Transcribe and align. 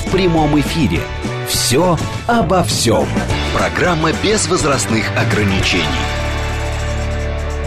в 0.00 0.12
прямом 0.12 0.58
эфире. 0.60 1.00
«Все 1.48 1.98
обо 2.26 2.62
всем». 2.64 3.06
Программа 3.54 4.12
без 4.22 4.48
возрастных 4.48 5.04
ограничений. 5.16 5.84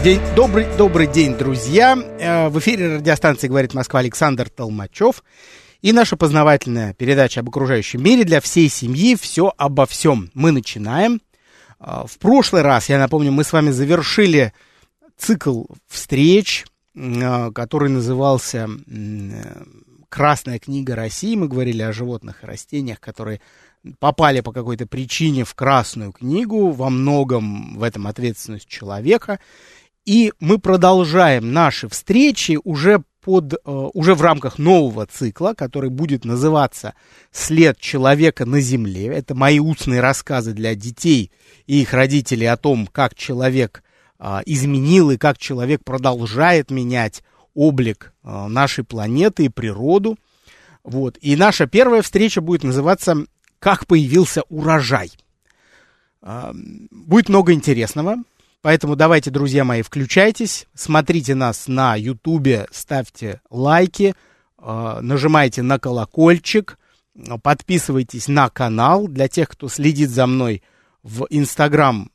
День, 0.02 0.20
добрый, 0.34 0.66
добрый 0.76 1.06
день, 1.06 1.36
друзья. 1.36 1.96
Э, 2.18 2.48
в 2.48 2.58
эфире 2.58 2.96
радиостанции 2.96 3.48
«Говорит 3.48 3.74
Москва» 3.74 4.00
Александр 4.00 4.48
Толмачев. 4.50 5.22
И 5.80 5.92
наша 5.92 6.16
познавательная 6.16 6.94
передача 6.94 7.40
об 7.40 7.48
окружающем 7.48 8.02
мире 8.02 8.24
для 8.24 8.40
всей 8.40 8.68
семьи 8.68 9.16
«Все 9.16 9.52
обо 9.56 9.86
всем». 9.86 10.30
Мы 10.34 10.50
начинаем. 10.50 11.20
Э, 11.78 12.04
в 12.06 12.18
прошлый 12.18 12.62
раз, 12.62 12.88
я 12.88 12.98
напомню, 12.98 13.30
мы 13.32 13.44
с 13.44 13.52
вами 13.52 13.70
завершили 13.70 14.52
цикл 15.16 15.64
встреч, 15.86 16.64
э, 16.96 17.50
который 17.52 17.90
назывался 17.90 18.68
«Красная 20.14 20.60
книга 20.60 20.94
России». 20.94 21.34
Мы 21.34 21.48
говорили 21.48 21.82
о 21.82 21.90
животных 21.90 22.44
и 22.44 22.46
растениях, 22.46 23.00
которые 23.00 23.40
попали 23.98 24.42
по 24.42 24.52
какой-то 24.52 24.86
причине 24.86 25.44
в 25.44 25.56
Красную 25.56 26.12
книгу. 26.12 26.70
Во 26.70 26.88
многом 26.88 27.76
в 27.76 27.82
этом 27.82 28.06
ответственность 28.06 28.68
человека. 28.68 29.40
И 30.04 30.32
мы 30.38 30.58
продолжаем 30.58 31.52
наши 31.52 31.88
встречи 31.88 32.60
уже 32.62 33.02
под, 33.22 33.54
э, 33.54 33.58
уже 33.64 34.14
в 34.14 34.22
рамках 34.22 34.58
нового 34.58 35.04
цикла, 35.06 35.52
который 35.52 35.90
будет 35.90 36.24
называться 36.24 36.94
«След 37.32 37.80
человека 37.80 38.46
на 38.46 38.60
Земле». 38.60 39.06
Это 39.06 39.34
мои 39.34 39.58
устные 39.58 39.98
рассказы 39.98 40.52
для 40.52 40.76
детей 40.76 41.32
и 41.66 41.82
их 41.82 41.92
родителей 41.92 42.46
о 42.46 42.56
том, 42.56 42.86
как 42.86 43.16
человек 43.16 43.82
э, 44.20 44.42
изменил 44.46 45.10
и 45.10 45.16
как 45.16 45.38
человек 45.38 45.82
продолжает 45.82 46.70
менять 46.70 47.24
облик 47.54 48.12
э, 48.22 48.46
нашей 48.48 48.84
планеты 48.84 49.46
и 49.46 49.48
природу. 49.48 50.16
Вот. 50.82 51.18
И 51.20 51.36
наша 51.36 51.66
первая 51.66 52.02
встреча 52.02 52.40
будет 52.40 52.64
называться 52.64 53.16
«Как 53.58 53.86
появился 53.86 54.42
урожай». 54.48 55.12
Будет 56.90 57.28
много 57.28 57.52
интересного. 57.52 58.16
Поэтому 58.64 58.96
давайте, 58.96 59.30
друзья 59.30 59.62
мои, 59.62 59.82
включайтесь, 59.82 60.66
смотрите 60.72 61.34
нас 61.34 61.68
на 61.68 61.96
Ютубе, 61.96 62.66
ставьте 62.70 63.42
лайки, 63.50 64.14
э, 64.58 64.98
нажимайте 65.02 65.60
на 65.60 65.78
колокольчик, 65.78 66.78
подписывайтесь 67.42 68.26
на 68.26 68.48
канал. 68.48 69.06
Для 69.06 69.28
тех, 69.28 69.50
кто 69.50 69.68
следит 69.68 70.08
за 70.08 70.26
мной 70.26 70.62
в 71.02 71.26
Инстаграм, 71.28 72.10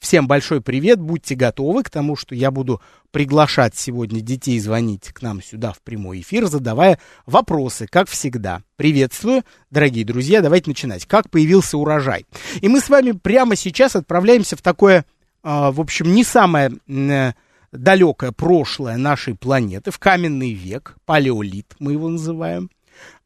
всем 0.00 0.26
большой 0.26 0.60
привет, 0.60 1.00
будьте 1.00 1.34
готовы 1.34 1.82
к 1.82 1.90
тому, 1.90 2.16
что 2.16 2.34
я 2.34 2.50
буду 2.50 2.80
приглашать 3.10 3.76
сегодня 3.76 4.20
детей 4.20 4.58
звонить 4.58 5.08
к 5.12 5.22
нам 5.22 5.42
сюда 5.42 5.72
в 5.72 5.82
прямой 5.82 6.20
эфир, 6.20 6.46
задавая 6.46 6.98
вопросы, 7.26 7.86
как 7.90 8.08
всегда. 8.08 8.62
Приветствую, 8.76 9.42
дорогие 9.70 10.04
друзья, 10.04 10.40
давайте 10.40 10.70
начинать. 10.70 11.06
Как 11.06 11.28
появился 11.30 11.76
урожай? 11.76 12.26
И 12.60 12.68
мы 12.68 12.80
с 12.80 12.88
вами 12.88 13.12
прямо 13.12 13.56
сейчас 13.56 13.96
отправляемся 13.96 14.56
в 14.56 14.62
такое 14.62 15.04
а, 15.42 15.70
в 15.72 15.80
общем, 15.80 16.12
не 16.12 16.24
самое 16.24 16.72
э, 16.86 17.32
далекое 17.72 18.32
прошлое 18.32 18.96
нашей 18.96 19.34
планеты, 19.34 19.90
в 19.90 19.98
каменный 19.98 20.52
век, 20.52 20.96
палеолит 21.06 21.74
мы 21.78 21.92
его 21.92 22.08
называем. 22.08 22.70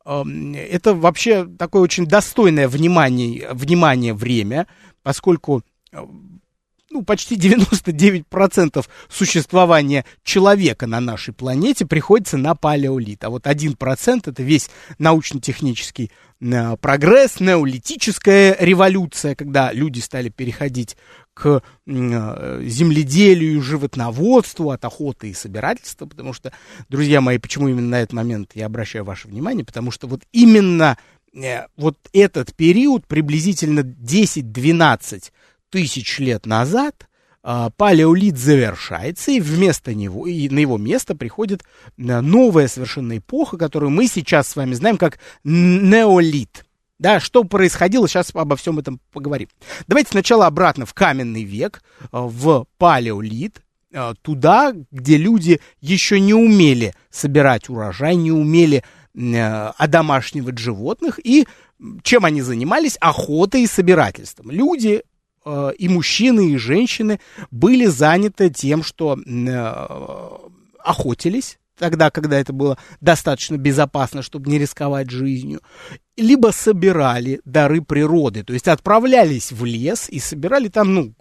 Это 0.04 0.92
вообще 0.92 1.46
такое 1.46 1.80
очень 1.80 2.06
достойное 2.06 2.68
внимание, 2.68 3.48
внимание 3.52 4.12
время, 4.12 4.66
поскольку 5.02 5.62
ну, 6.94 7.02
почти 7.02 7.36
99% 7.36 8.86
существования 9.08 10.04
человека 10.22 10.86
на 10.86 11.00
нашей 11.00 11.34
планете 11.34 11.86
приходится 11.86 12.36
на 12.36 12.54
палеолит. 12.54 13.24
А 13.24 13.30
вот 13.30 13.46
1% 13.46 14.22
это 14.24 14.42
весь 14.42 14.70
научно-технический 14.98 16.12
э, 16.40 16.76
прогресс, 16.76 17.40
неолитическая 17.40 18.56
революция, 18.60 19.34
когда 19.34 19.72
люди 19.72 19.98
стали 19.98 20.28
переходить 20.28 20.96
к 21.34 21.64
э, 21.86 22.62
земледелию, 22.64 23.60
животноводству, 23.60 24.70
от 24.70 24.84
охоты 24.84 25.30
и 25.30 25.34
собирательства, 25.34 26.06
потому 26.06 26.32
что, 26.32 26.52
друзья 26.88 27.20
мои, 27.20 27.38
почему 27.38 27.68
именно 27.68 27.88
на 27.88 28.00
этот 28.02 28.12
момент 28.12 28.52
я 28.54 28.66
обращаю 28.66 29.04
ваше 29.04 29.26
внимание, 29.26 29.64
потому 29.64 29.90
что 29.90 30.06
вот 30.06 30.22
именно 30.30 30.96
э, 31.34 31.66
вот 31.76 31.98
этот 32.12 32.54
период, 32.54 33.04
приблизительно 33.08 33.80
10-12 33.80 35.32
тысяч 35.74 36.20
лет 36.20 36.46
назад, 36.46 37.08
э, 37.42 37.68
палеолит 37.76 38.38
завершается, 38.38 39.32
и 39.32 39.40
вместо 39.40 39.92
него, 39.92 40.28
и 40.28 40.48
на 40.48 40.60
его 40.60 40.78
место 40.78 41.16
приходит 41.16 41.64
новая 41.96 42.68
совершенно 42.68 43.18
эпоха, 43.18 43.56
которую 43.56 43.90
мы 43.90 44.06
сейчас 44.06 44.46
с 44.46 44.54
вами 44.54 44.74
знаем 44.74 44.98
как 44.98 45.18
неолит. 45.42 46.64
Да, 47.00 47.18
что 47.18 47.42
происходило, 47.42 48.06
сейчас 48.06 48.30
обо 48.34 48.54
всем 48.54 48.78
этом 48.78 49.00
поговорим. 49.12 49.48
Давайте 49.88 50.10
сначала 50.10 50.46
обратно 50.46 50.86
в 50.86 50.94
каменный 50.94 51.42
век, 51.42 51.82
э, 52.02 52.06
в 52.12 52.66
палеолит, 52.78 53.62
э, 53.92 54.14
туда, 54.22 54.72
где 54.92 55.16
люди 55.16 55.60
еще 55.80 56.20
не 56.20 56.34
умели 56.34 56.94
собирать 57.10 57.68
урожай, 57.68 58.14
не 58.14 58.30
умели 58.30 58.84
э, 59.12 59.70
одомашнивать 59.76 60.58
животных, 60.58 61.18
и 61.24 61.48
чем 62.04 62.24
они 62.24 62.42
занимались? 62.42 62.96
Охотой 63.00 63.62
и 63.62 63.66
собирательством. 63.66 64.52
Люди 64.52 65.02
и 65.78 65.88
мужчины, 65.88 66.52
и 66.52 66.56
женщины 66.56 67.20
были 67.50 67.86
заняты 67.86 68.50
тем, 68.50 68.82
что 68.82 69.18
охотились, 70.78 71.58
тогда, 71.78 72.10
когда 72.10 72.38
это 72.38 72.52
было 72.52 72.78
достаточно 73.00 73.56
безопасно, 73.56 74.22
чтобы 74.22 74.50
не 74.50 74.58
рисковать 74.58 75.10
жизнью, 75.10 75.60
либо 76.16 76.48
собирали 76.52 77.40
дары 77.44 77.82
природы, 77.82 78.44
то 78.44 78.52
есть 78.52 78.68
отправлялись 78.68 79.52
в 79.52 79.64
лес 79.64 80.08
и 80.08 80.18
собирали 80.18 80.68
там, 80.68 80.94
ну, 80.94 81.14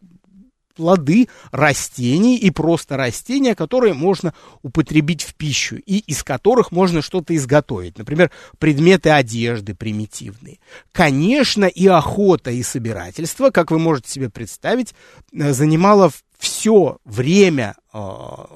плоды 0.73 1.28
растений 1.51 2.38
и 2.38 2.50
просто 2.51 2.97
растения, 2.97 3.56
которые 3.56 3.94
можно 3.94 4.34
употребить 4.61 5.23
в 5.23 5.35
пищу 5.35 5.78
и 5.78 6.00
из 6.00 6.23
которых 6.23 6.72
можно 6.72 7.01
что-то 7.01 7.35
изготовить. 7.35 7.97
Например, 7.97 8.31
предметы 8.59 9.09
одежды 9.09 9.75
примитивные. 9.75 10.59
Конечно, 10.91 11.66
и 11.66 11.88
охота, 11.88 12.51
и 12.51 12.63
собирательство, 12.63 13.50
как 13.50 13.72
вы 13.72 13.79
можете 13.79 14.09
себе 14.09 14.29
представить, 14.29 14.94
э, 15.31 15.53
занимало 15.53 16.12
все 16.38 16.97
время 17.06 17.75
э, 17.94 18.00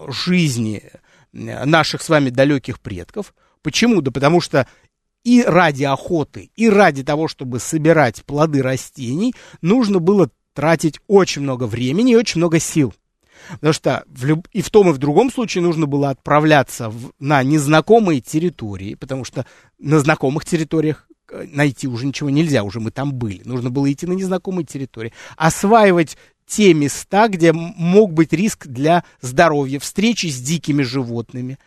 жизни 0.10 0.84
наших 1.32 2.02
с 2.02 2.10
вами 2.10 2.30
далеких 2.30 2.80
предков. 2.80 3.34
Почему? 3.62 4.02
Да 4.02 4.12
потому 4.12 4.42
что 4.42 4.68
и 5.24 5.44
ради 5.44 5.84
охоты, 5.84 6.52
и 6.56 6.70
ради 6.70 7.04
того, 7.04 7.28
чтобы 7.28 7.60
собирать 7.60 8.24
плоды 8.24 8.62
растений, 8.62 9.36
нужно 9.62 10.00
было 10.00 10.30
тратить 10.58 11.00
очень 11.06 11.44
много 11.44 11.68
времени 11.68 12.14
и 12.14 12.16
очень 12.16 12.40
много 12.40 12.58
сил. 12.58 12.92
Потому 13.52 13.74
что 13.74 14.04
в 14.08 14.26
люб... 14.26 14.48
и 14.52 14.64
в 14.64 14.72
том, 14.72 14.90
и 14.90 14.92
в 14.92 14.98
другом 14.98 15.32
случае 15.32 15.62
нужно 15.62 15.86
было 15.86 16.10
отправляться 16.10 16.90
в... 16.90 17.12
на 17.20 17.44
незнакомые 17.44 18.22
территории, 18.22 18.96
потому 18.96 19.24
что 19.24 19.46
на 19.78 20.00
знакомых 20.00 20.46
территориях 20.46 21.08
э, 21.32 21.46
найти 21.52 21.88
уже 21.88 22.08
ничего 22.08 22.32
нельзя, 22.32 22.64
уже 22.64 22.80
мы 22.80 22.90
там 22.90 23.14
были. 23.14 23.44
Нужно 23.46 23.70
было 23.70 23.92
идти 23.92 24.08
на 24.08 24.14
незнакомые 24.14 24.66
территории, 24.66 25.14
осваивать 25.36 26.18
те 26.48 26.74
места, 26.74 27.28
где 27.28 27.54
мог 27.54 28.14
быть 28.14 28.34
риск 28.34 28.66
для 28.66 29.04
здоровья, 29.22 29.78
встречи 29.80 30.26
с 30.26 30.42
дикими 30.42 30.82
животными 30.82 31.60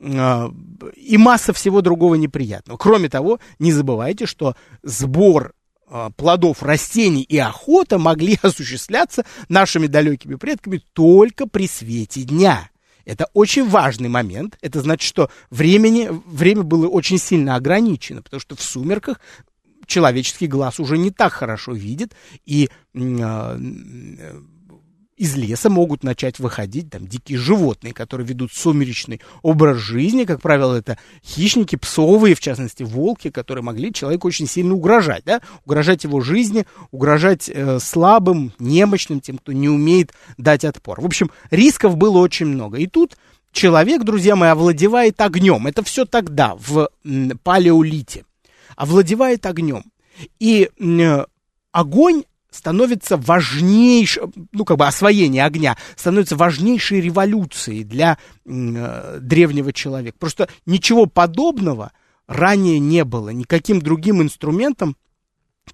а, 0.00 0.50
и 0.96 1.18
масса 1.18 1.52
всего 1.52 1.82
другого 1.82 2.14
неприятного. 2.14 2.78
Кроме 2.78 3.10
того, 3.10 3.40
не 3.58 3.72
забывайте, 3.72 4.24
что 4.24 4.56
сбор 4.82 5.52
плодов 6.16 6.62
растений 6.62 7.22
и 7.22 7.38
охота 7.38 7.98
могли 7.98 8.38
осуществляться 8.42 9.24
нашими 9.48 9.86
далекими 9.86 10.36
предками 10.36 10.82
только 10.92 11.46
при 11.46 11.66
свете 11.66 12.22
дня. 12.22 12.70
Это 13.04 13.28
очень 13.32 13.66
важный 13.66 14.10
момент. 14.10 14.58
Это 14.60 14.82
значит, 14.82 15.08
что 15.08 15.30
времени, 15.50 16.10
время 16.26 16.62
было 16.62 16.88
очень 16.88 17.18
сильно 17.18 17.56
ограничено, 17.56 18.20
потому 18.20 18.40
что 18.40 18.54
в 18.54 18.62
сумерках 18.62 19.18
человеческий 19.86 20.46
глаз 20.46 20.78
уже 20.78 20.98
не 20.98 21.10
так 21.10 21.32
хорошо 21.32 21.72
видит, 21.72 22.14
и 22.44 22.68
э, 22.94 23.58
из 25.18 25.36
леса 25.36 25.68
могут 25.68 26.04
начать 26.04 26.38
выходить 26.38 26.90
там 26.90 27.06
дикие 27.06 27.38
животные, 27.38 27.92
которые 27.92 28.26
ведут 28.26 28.52
сумеречный 28.52 29.20
образ 29.42 29.78
жизни. 29.78 30.24
Как 30.24 30.40
правило, 30.40 30.76
это 30.76 30.96
хищники, 31.24 31.76
псовые, 31.76 32.36
в 32.36 32.40
частности, 32.40 32.84
волки, 32.84 33.30
которые 33.30 33.64
могли 33.64 33.92
человеку 33.92 34.28
очень 34.28 34.46
сильно 34.46 34.74
угрожать, 34.74 35.24
да? 35.26 35.42
угрожать 35.66 36.04
его 36.04 36.20
жизни, 36.20 36.66
угрожать 36.92 37.50
э, 37.52 37.80
слабым, 37.80 38.52
немощным, 38.60 39.20
тем, 39.20 39.38
кто 39.38 39.52
не 39.52 39.68
умеет 39.68 40.14
дать 40.38 40.64
отпор. 40.64 41.00
В 41.00 41.06
общем, 41.06 41.30
рисков 41.50 41.96
было 41.96 42.18
очень 42.18 42.46
много. 42.46 42.78
И 42.78 42.86
тут 42.86 43.16
человек, 43.52 44.04
друзья 44.04 44.36
мои, 44.36 44.50
овладевает 44.50 45.20
огнем. 45.20 45.66
Это 45.66 45.82
все 45.82 46.04
тогда, 46.04 46.54
в 46.54 46.90
м, 47.04 47.38
палеолите. 47.42 48.24
Овладевает 48.76 49.44
огнем. 49.46 49.82
И 50.38 50.70
э, 50.78 51.24
огонь 51.72 52.22
становится 52.50 53.16
важнейшим, 53.16 54.32
ну, 54.52 54.64
как 54.64 54.78
бы 54.78 54.86
освоение 54.86 55.44
огня 55.44 55.76
становится 55.96 56.36
важнейшей 56.36 57.00
революцией 57.00 57.84
для 57.84 58.18
э, 58.44 59.18
древнего 59.20 59.72
человека. 59.72 60.16
Просто 60.18 60.48
ничего 60.66 61.06
подобного 61.06 61.92
ранее 62.26 62.78
не 62.78 63.04
было. 63.04 63.30
Никаким 63.30 63.80
другим 63.80 64.22
инструментом 64.22 64.96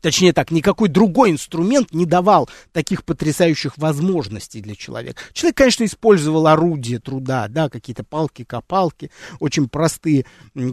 Точнее 0.00 0.32
так, 0.32 0.50
никакой 0.50 0.88
другой 0.88 1.30
инструмент 1.30 1.92
не 1.92 2.06
давал 2.06 2.48
таких 2.72 3.04
потрясающих 3.04 3.78
возможностей 3.78 4.60
для 4.60 4.74
человека. 4.74 5.20
Человек, 5.32 5.56
конечно, 5.56 5.84
использовал 5.84 6.46
орудия 6.46 6.98
труда, 6.98 7.48
да, 7.48 7.68
какие-то 7.68 8.04
палки-копалки, 8.04 9.10
очень 9.40 9.68
простые 9.68 10.26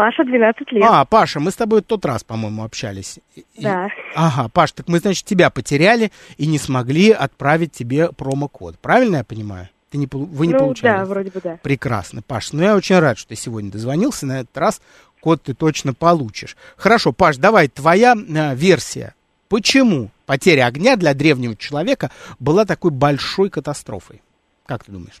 Паша, 0.00 0.24
12 0.24 0.72
лет. 0.72 0.82
А, 0.88 1.04
Паша, 1.04 1.40
мы 1.40 1.50
с 1.50 1.56
тобой 1.56 1.82
тот 1.82 2.06
раз, 2.06 2.24
по-моему, 2.24 2.64
общались. 2.64 3.18
Да. 3.58 3.84
И... 3.84 3.90
Ага, 4.14 4.48
Паш, 4.48 4.72
так 4.72 4.88
мы, 4.88 4.98
значит, 4.98 5.26
тебя 5.26 5.50
потеряли 5.50 6.10
и 6.38 6.46
не 6.46 6.56
смогли 6.56 7.10
отправить 7.10 7.72
тебе 7.72 8.10
промокод. 8.10 8.78
Правильно 8.78 9.16
я 9.16 9.24
понимаю? 9.24 9.68
Ты 9.90 9.98
не, 9.98 10.08
вы 10.10 10.46
не 10.46 10.54
ну, 10.54 10.58
получали? 10.60 10.96
да, 10.96 11.04
вроде 11.04 11.30
бы 11.30 11.40
да. 11.44 11.58
Прекрасно, 11.62 12.22
Паш. 12.22 12.54
Ну, 12.54 12.62
я 12.62 12.76
очень 12.76 12.98
рад, 12.98 13.18
что 13.18 13.28
ты 13.28 13.36
сегодня 13.36 13.70
дозвонился. 13.70 14.24
На 14.24 14.40
этот 14.40 14.56
раз 14.56 14.80
код 15.20 15.42
ты 15.42 15.52
точно 15.52 15.92
получишь. 15.92 16.56
Хорошо, 16.78 17.12
Паш, 17.12 17.36
давай, 17.36 17.68
твоя 17.68 18.14
э, 18.14 18.54
версия. 18.54 19.14
Почему 19.50 20.08
потеря 20.24 20.64
огня 20.64 20.96
для 20.96 21.12
древнего 21.12 21.56
человека 21.56 22.10
была 22.38 22.64
такой 22.64 22.90
большой 22.90 23.50
катастрофой? 23.50 24.22
Как 24.64 24.82
ты 24.82 24.92
думаешь? 24.92 25.20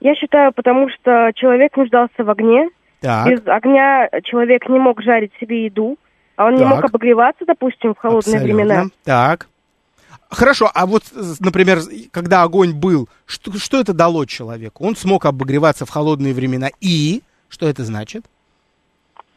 Я 0.00 0.14
считаю, 0.14 0.52
потому 0.52 0.90
что 0.90 1.30
человек 1.34 1.74
нуждался 1.78 2.22
в 2.22 2.28
огне, 2.28 2.68
так. 3.00 3.28
Без 3.28 3.46
огня 3.46 4.08
человек 4.24 4.68
не 4.68 4.78
мог 4.78 5.02
жарить 5.02 5.32
себе 5.40 5.66
еду, 5.66 5.98
а 6.36 6.46
он 6.46 6.56
так. 6.56 6.60
не 6.60 6.66
мог 6.66 6.84
обогреваться, 6.84 7.44
допустим, 7.46 7.94
в 7.94 7.98
холодные 7.98 8.36
Абсолютно. 8.36 8.54
времена. 8.54 8.84
Так. 9.04 9.48
Хорошо, 10.28 10.70
а 10.74 10.86
вот, 10.86 11.04
например, 11.40 11.78
когда 12.10 12.42
огонь 12.42 12.72
был, 12.72 13.08
что, 13.26 13.56
что 13.58 13.80
это 13.80 13.92
дало 13.92 14.24
человеку? 14.24 14.84
Он 14.84 14.96
смог 14.96 15.24
обогреваться 15.24 15.86
в 15.86 15.90
холодные 15.90 16.34
времена. 16.34 16.68
И 16.80 17.22
что 17.48 17.68
это 17.68 17.84
значит? 17.84 18.24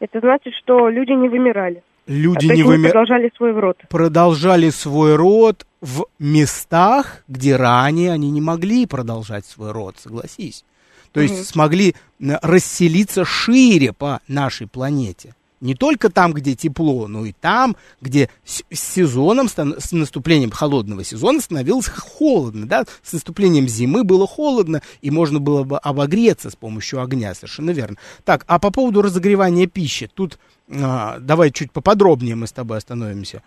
Это 0.00 0.18
значит, 0.20 0.52
что 0.54 0.88
люди 0.88 1.12
не 1.12 1.28
вымирали. 1.28 1.82
Люди 2.06 2.50
а 2.50 2.54
не 2.56 2.64
вымирали. 2.64 2.92
Продолжали 2.92 3.32
свой 3.36 3.52
род. 3.52 3.76
Продолжали 3.88 4.70
свой 4.70 5.14
род 5.14 5.64
в 5.80 6.06
местах, 6.18 7.22
где 7.28 7.54
ранее 7.54 8.10
они 8.10 8.30
не 8.30 8.40
могли 8.40 8.86
продолжать 8.86 9.46
свой 9.46 9.70
род, 9.70 9.96
согласись 9.98 10.64
то 11.12 11.20
есть 11.20 11.46
смогли 11.46 11.94
расселиться 12.20 13.24
шире 13.24 13.92
по 13.92 14.20
нашей 14.28 14.66
планете. 14.66 15.34
Не 15.60 15.74
только 15.74 16.08
там, 16.08 16.32
где 16.32 16.54
тепло, 16.54 17.06
но 17.06 17.26
и 17.26 17.32
там, 17.32 17.76
где 18.00 18.30
с 18.44 18.62
сезоном, 18.72 19.46
с 19.48 19.92
наступлением 19.92 20.50
холодного 20.50 21.04
сезона 21.04 21.40
становилось 21.40 21.86
холодно, 21.86 22.66
да, 22.66 22.86
с 23.02 23.12
наступлением 23.12 23.68
зимы 23.68 24.02
было 24.02 24.26
холодно, 24.26 24.80
и 25.02 25.10
можно 25.10 25.38
было 25.38 25.64
бы 25.64 25.76
обогреться 25.76 26.48
с 26.48 26.56
помощью 26.56 27.02
огня, 27.02 27.34
совершенно 27.34 27.72
верно. 27.72 27.98
Так, 28.24 28.44
а 28.46 28.58
по 28.58 28.70
поводу 28.70 29.02
разогревания 29.02 29.66
пищи, 29.66 30.10
тут 30.12 30.38
а, 30.70 31.18
давай 31.18 31.50
чуть 31.50 31.72
поподробнее 31.72 32.36
мы 32.36 32.46
с 32.46 32.52
тобой 32.52 32.78
остановимся. 32.78 33.42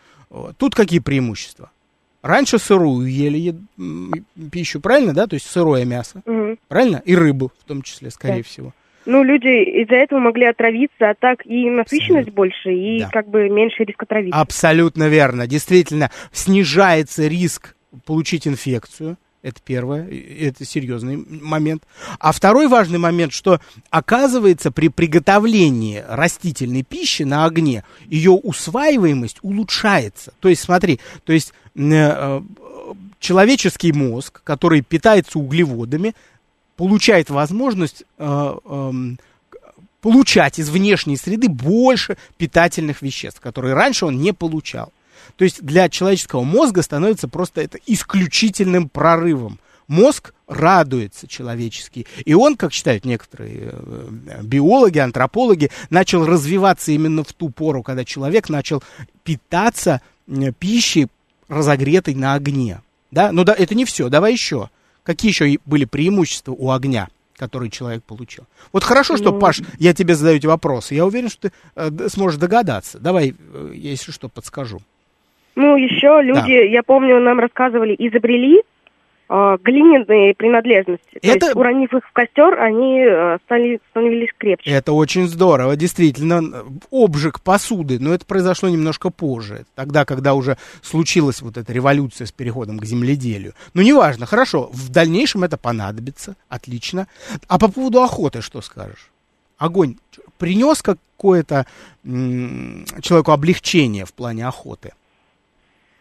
Тут 0.57 0.75
какие 0.75 0.99
преимущества? 0.99 1.71
Раньше 2.23 2.57
сырую 2.57 3.05
ели 3.05 3.53
пищу, 4.49 4.79
правильно, 4.79 5.13
да? 5.13 5.27
То 5.27 5.35
есть 5.35 5.45
сырое 5.45 5.83
мясо, 5.83 6.21
угу. 6.25 6.57
правильно? 6.69 7.01
И 7.05 7.15
рыбу 7.15 7.51
в 7.59 7.67
том 7.67 7.81
числе, 7.81 8.09
скорее 8.09 8.37
да. 8.37 8.43
всего. 8.43 8.73
Ну, 9.05 9.21
люди 9.23 9.81
из-за 9.83 9.95
этого 9.95 10.19
могли 10.19 10.45
отравиться, 10.45 11.09
а 11.09 11.13
так 11.13 11.45
и 11.45 11.69
насыщенность 11.69 12.29
Абсолютно. 12.29 12.33
больше, 12.33 12.73
и 12.73 12.99
да. 13.01 13.09
как 13.09 13.27
бы 13.27 13.49
меньше 13.49 13.83
риск 13.83 14.01
отравиться. 14.01 14.39
Абсолютно 14.39 15.09
верно. 15.09 15.45
Действительно, 15.45 16.09
снижается 16.31 17.27
риск 17.27 17.75
получить 18.05 18.47
инфекцию. 18.47 19.17
Это 19.43 19.59
первое, 19.61 20.07
это 20.09 20.63
серьезный 20.63 21.17
момент. 21.17 21.83
А 22.17 22.31
второй 22.31 22.69
важный 22.69 22.97
момент, 22.97 23.33
что 23.33 23.59
оказывается 23.89 24.71
при 24.71 24.87
приготовлении 24.87 26.01
растительной 26.07 26.83
пищи 26.83 27.23
на 27.23 27.43
огне 27.43 27.83
ее 28.05 28.31
усваиваемость 28.31 29.39
улучшается. 29.41 30.33
То 30.39 30.47
есть 30.47 30.61
смотри, 30.61 31.01
то 31.25 31.33
есть 31.33 31.53
э, 31.75 32.41
человеческий 33.19 33.91
мозг, 33.91 34.41
который 34.45 34.81
питается 34.81 35.37
углеводами, 35.37 36.15
получает 36.77 37.29
возможность 37.29 38.05
э, 38.17 38.55
э, 38.65 38.91
получать 39.99 40.57
из 40.57 40.69
внешней 40.69 41.17
среды 41.17 41.49
больше 41.49 42.15
питательных 42.37 43.01
веществ, 43.01 43.41
которые 43.41 43.73
раньше 43.73 44.05
он 44.05 44.21
не 44.21 44.31
получал. 44.31 44.93
То 45.37 45.43
есть 45.43 45.61
для 45.63 45.89
человеческого 45.89 46.43
мозга 46.43 46.81
становится 46.81 47.27
просто 47.27 47.61
это 47.61 47.79
исключительным 47.85 48.89
прорывом. 48.89 49.59
Мозг 49.87 50.33
радуется 50.47 51.27
человеческий. 51.27 52.07
И 52.25 52.33
он, 52.33 52.55
как 52.55 52.71
считают 52.71 53.05
некоторые 53.05 53.71
э, 53.73 54.41
биологи, 54.41 54.99
антропологи, 54.99 55.71
начал 55.89 56.25
развиваться 56.25 56.91
именно 56.91 57.23
в 57.23 57.33
ту 57.33 57.49
пору, 57.49 57.83
когда 57.83 58.05
человек 58.05 58.49
начал 58.49 58.81
питаться 59.23 60.01
пищей, 60.59 61.07
разогретой 61.49 62.15
на 62.15 62.33
огне. 62.33 62.81
Да? 63.11 63.31
Но 63.31 63.43
да, 63.43 63.53
это 63.53 63.75
не 63.75 63.85
все. 63.85 64.09
Давай 64.09 64.31
еще. 64.31 64.69
Какие 65.03 65.31
еще 65.31 65.59
были 65.65 65.85
преимущества 65.85 66.53
у 66.53 66.71
огня 66.71 67.09
который 67.35 67.69
человек 67.69 68.03
получил. 68.03 68.45
Вот 68.71 68.83
хорошо, 68.83 69.17
что, 69.17 69.31
ну... 69.31 69.39
Паш, 69.39 69.61
я 69.77 69.93
тебе 69.93 70.15
задаю 70.15 70.37
эти 70.37 70.45
вопросы. 70.45 70.93
Я 70.93 71.05
уверен, 71.05 71.29
что 71.29 71.49
ты 71.49 71.53
э, 71.75 72.07
сможешь 72.07 72.39
догадаться. 72.39 72.99
Давай, 72.99 73.35
э, 73.37 73.71
если 73.75 74.11
что, 74.11 74.29
подскажу. 74.29 74.81
Ну, 75.55 75.75
еще 75.77 76.21
люди, 76.23 76.57
да. 76.57 76.65
я 76.65 76.83
помню, 76.83 77.19
нам 77.19 77.39
рассказывали, 77.39 77.95
изобрели 77.97 78.61
э, 79.29 79.57
глиняные 79.63 80.33
принадлежности. 80.33 81.19
Это... 81.21 81.39
То 81.39 81.45
есть, 81.45 81.55
уронив 81.55 81.93
их 81.93 82.03
в 82.05 82.11
костер, 82.11 82.59
они 82.59 82.99
э, 82.99 83.37
стали, 83.45 83.79
становились 83.91 84.29
крепче. 84.35 84.71
Это 84.71 84.93
очень 84.93 85.27
здорово, 85.27 85.75
действительно. 85.75 86.65
Обжиг 86.91 87.41
посуды, 87.41 87.99
но 87.99 88.13
это 88.13 88.25
произошло 88.25 88.69
немножко 88.69 89.11
позже. 89.11 89.65
Тогда, 89.75 90.05
когда 90.05 90.33
уже 90.33 90.57
случилась 90.81 91.41
вот 91.41 91.57
эта 91.57 91.71
революция 91.71 92.25
с 92.25 92.31
переходом 92.31 92.79
к 92.79 92.85
земледелию. 92.85 93.53
Ну, 93.73 93.83
неважно, 93.83 94.25
хорошо, 94.25 94.69
в 94.73 94.89
дальнейшем 94.89 95.43
это 95.43 95.57
понадобится, 95.57 96.35
отлично. 96.49 97.07
А 97.47 97.59
по 97.59 97.71
поводу 97.71 98.01
охоты 98.01 98.41
что 98.41 98.61
скажешь? 98.61 99.11
Огонь 99.59 99.97
принес 100.39 100.81
какое-то 100.81 101.67
человеку 102.03 103.31
облегчение 103.31 104.05
в 104.05 104.13
плане 104.13 104.47
охоты? 104.47 104.93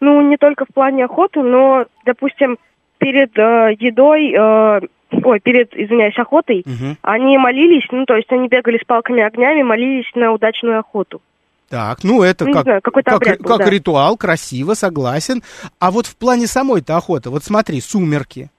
Ну, 0.03 0.21
не 0.21 0.35
только 0.35 0.65
в 0.65 0.73
плане 0.73 1.05
охоты, 1.05 1.41
но, 1.41 1.85
допустим, 2.05 2.57
перед 2.97 3.37
э, 3.37 3.73
едой, 3.79 4.33
э, 4.33 4.81
ой, 5.23 5.39
перед, 5.39 5.73
извиняюсь, 5.73 6.19
охотой, 6.19 6.65
угу. 6.65 6.97
они 7.01 7.37
молились, 7.37 7.87
ну, 7.89 8.03
то 8.03 8.17
есть 8.17 8.29
они 8.33 8.49
бегали 8.49 8.77
с 8.77 8.85
палками 8.85 9.23
огнями, 9.23 9.63
молились 9.63 10.11
на 10.13 10.33
удачную 10.33 10.79
охоту. 10.79 11.21
Так, 11.69 12.03
ну 12.03 12.21
это 12.21 12.43
ну, 12.43 12.51
как, 12.51 12.63
знаю, 12.63 12.81
как, 12.81 12.93
был, 12.93 13.47
как 13.47 13.59
да. 13.59 13.69
ритуал, 13.69 14.17
красиво, 14.17 14.73
согласен. 14.73 15.41
А 15.79 15.89
вот 15.89 16.05
в 16.05 16.17
плане 16.17 16.47
самой-то 16.47 16.97
охоты, 16.97 17.29
вот 17.29 17.45
смотри, 17.45 17.79
сумерки. 17.79 18.51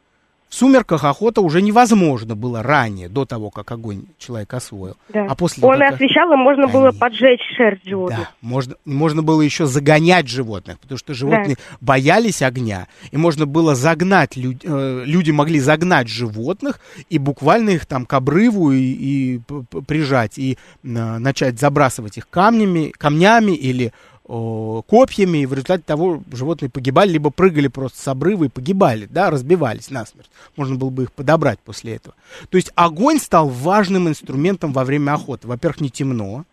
В 0.55 0.57
сумерках 0.57 1.03
охота 1.03 1.41
уже 1.41 1.61
невозможно 1.61 2.37
было 2.37 2.63
ранее, 2.63 3.09
до 3.09 3.25
того, 3.25 3.51
как 3.51 3.73
огонь 3.73 4.05
человек 4.19 4.55
освоил. 4.55 4.97
Да. 5.09 5.27
А 5.29 5.35
после 5.35 5.65
Он 5.65 5.81
того, 5.81 5.93
освещал, 5.93 6.33
и 6.33 6.37
можно 6.37 6.69
Конечно. 6.69 6.81
было 6.81 6.93
поджечь 6.93 7.41
шерсть 7.57 7.85
животных. 7.85 8.21
Да, 8.21 8.29
можно, 8.41 8.77
можно 8.85 9.25
было 9.25 9.43
еще 9.43 9.67
загонять 9.67 10.29
животных, 10.29 10.79
потому 10.79 10.97
что 10.97 11.13
животные 11.13 11.57
да. 11.57 11.77
боялись 11.81 12.41
огня, 12.41 12.87
и 13.11 13.17
можно 13.17 13.47
было 13.47 13.75
загнать, 13.75 14.37
люд, 14.37 14.59
э, 14.63 15.03
люди 15.05 15.33
могли 15.33 15.59
загнать 15.59 16.07
животных 16.07 16.79
и 17.11 17.19
буквально 17.19 17.71
их 17.71 17.87
там 17.87 18.07
к 18.07 18.13
обрыву 18.13 18.71
и, 18.71 18.79
и 18.79 19.41
прижать, 19.89 20.39
и 20.39 20.53
э, 20.53 20.87
начать 20.87 21.59
забрасывать 21.59 22.17
их 22.17 22.29
камнями, 22.31 22.93
камнями 22.97 23.57
или 23.57 23.93
копьями, 24.27 25.39
и 25.39 25.47
в 25.47 25.53
результате 25.53 25.83
того 25.85 26.23
животные 26.33 26.71
погибали, 26.71 27.13
либо 27.13 27.29
прыгали 27.31 27.69
просто 27.69 28.01
с 28.01 28.09
обрыва 28.09 28.45
и 28.45 28.49
погибали, 28.49 29.07
да, 29.11 29.31
разбивались 29.31 29.91
насмерть. 29.91 30.31
Можно 30.57 30.77
было 30.77 30.91
бы 30.91 31.03
их 31.03 31.13
подобрать 31.13 31.59
после 31.59 31.97
этого. 31.97 32.15
То 32.49 32.57
есть 32.57 32.73
огонь 32.75 33.19
стал 33.19 33.49
важным 33.49 34.09
инструментом 34.09 34.73
во 34.73 34.85
время 34.85 35.13
охоты. 35.13 35.47
Во-первых, 35.47 35.83
не 35.83 35.91
темно, 35.91 36.45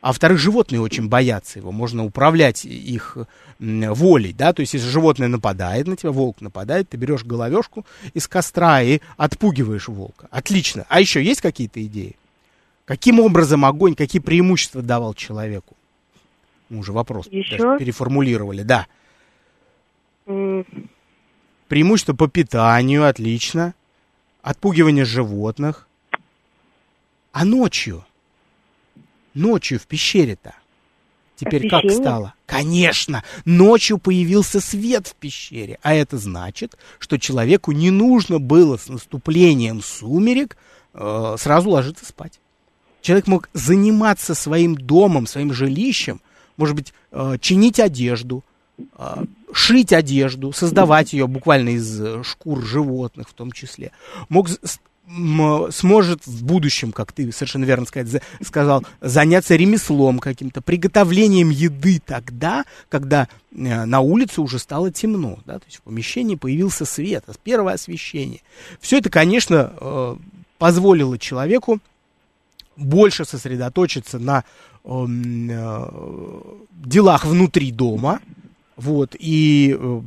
а 0.00 0.08
во-вторых, 0.08 0.38
животные 0.38 0.80
очень 0.80 1.08
боятся 1.08 1.58
его. 1.58 1.72
Можно 1.72 2.04
управлять 2.04 2.64
их 2.64 3.18
волей, 3.58 4.32
да, 4.32 4.52
то 4.52 4.60
есть 4.60 4.74
если 4.74 4.86
животное 4.86 5.26
нападает 5.26 5.88
на 5.88 5.96
тебя, 5.96 6.12
волк 6.12 6.40
нападает, 6.40 6.90
ты 6.90 6.96
берешь 6.96 7.24
головешку 7.24 7.84
из 8.14 8.28
костра 8.28 8.82
и 8.82 9.00
отпугиваешь 9.16 9.88
волка. 9.88 10.28
Отлично. 10.30 10.86
А 10.88 11.00
еще 11.00 11.24
есть 11.24 11.40
какие-то 11.40 11.84
идеи? 11.84 12.14
Каким 12.84 13.18
образом 13.18 13.64
огонь, 13.64 13.96
какие 13.96 14.22
преимущества 14.22 14.80
давал 14.80 15.14
человеку? 15.14 15.74
Мы 16.68 16.78
уже 16.78 16.92
вопрос 16.92 17.26
Еще? 17.30 17.78
переформулировали, 17.78 18.62
да. 18.62 18.86
Mm. 20.26 20.88
Преимущество 21.68 22.14
по 22.14 22.28
питанию, 22.28 23.06
отлично. 23.06 23.74
Отпугивание 24.42 25.04
животных. 25.04 25.88
А 27.32 27.44
ночью? 27.44 28.04
Ночью 29.34 29.78
в 29.78 29.86
пещере-то. 29.86 30.54
Теперь 31.36 31.66
Освещение? 31.66 31.90
как 31.90 32.02
стало? 32.02 32.34
Конечно, 32.46 33.22
ночью 33.44 33.98
появился 33.98 34.60
свет 34.60 35.06
в 35.06 35.14
пещере, 35.16 35.78
а 35.82 35.92
это 35.92 36.16
значит, 36.16 36.76
что 36.98 37.18
человеку 37.18 37.72
не 37.72 37.90
нужно 37.90 38.38
было 38.38 38.78
с 38.78 38.88
наступлением 38.88 39.82
сумерек 39.82 40.56
э, 40.94 41.36
сразу 41.38 41.70
ложиться 41.70 42.06
спать. 42.06 42.40
Человек 43.02 43.26
мог 43.26 43.50
заниматься 43.52 44.34
своим 44.34 44.74
домом, 44.74 45.26
своим 45.26 45.52
жилищем 45.52 46.22
может 46.56 46.74
быть, 46.74 46.92
э, 47.12 47.36
чинить 47.40 47.80
одежду, 47.80 48.44
э, 48.98 49.24
шить 49.52 49.92
одежду, 49.92 50.52
создавать 50.52 51.12
ее 51.12 51.26
буквально 51.26 51.70
из 51.70 52.00
э, 52.00 52.22
шкур 52.22 52.64
животных 52.64 53.28
в 53.28 53.32
том 53.34 53.52
числе. 53.52 53.92
Мог 54.28 54.48
сможет 55.70 56.26
в 56.26 56.44
будущем, 56.44 56.90
как 56.90 57.12
ты 57.12 57.30
совершенно 57.30 57.64
верно 57.64 57.86
сказал, 58.42 58.84
заняться 59.00 59.54
ремеслом 59.54 60.18
каким-то, 60.18 60.60
приготовлением 60.62 61.50
еды 61.50 62.02
тогда, 62.04 62.64
когда 62.88 63.28
на 63.52 64.00
улице 64.00 64.40
уже 64.40 64.58
стало 64.58 64.90
темно, 64.90 65.38
да, 65.46 65.60
то 65.60 65.64
есть 65.66 65.76
в 65.76 65.82
помещении 65.82 66.34
появился 66.34 66.84
свет, 66.84 67.24
первое 67.44 67.74
освещение. 67.74 68.40
Все 68.80 68.98
это, 68.98 69.08
конечно, 69.08 70.18
позволило 70.58 71.16
человеку 71.20 71.78
больше 72.76 73.24
сосредоточиться 73.24 74.18
на 74.18 74.42
делах 76.84 77.24
внутри 77.24 77.72
дома, 77.72 78.20
вот, 78.76 79.16
и 79.18 79.76
э, 79.78 80.00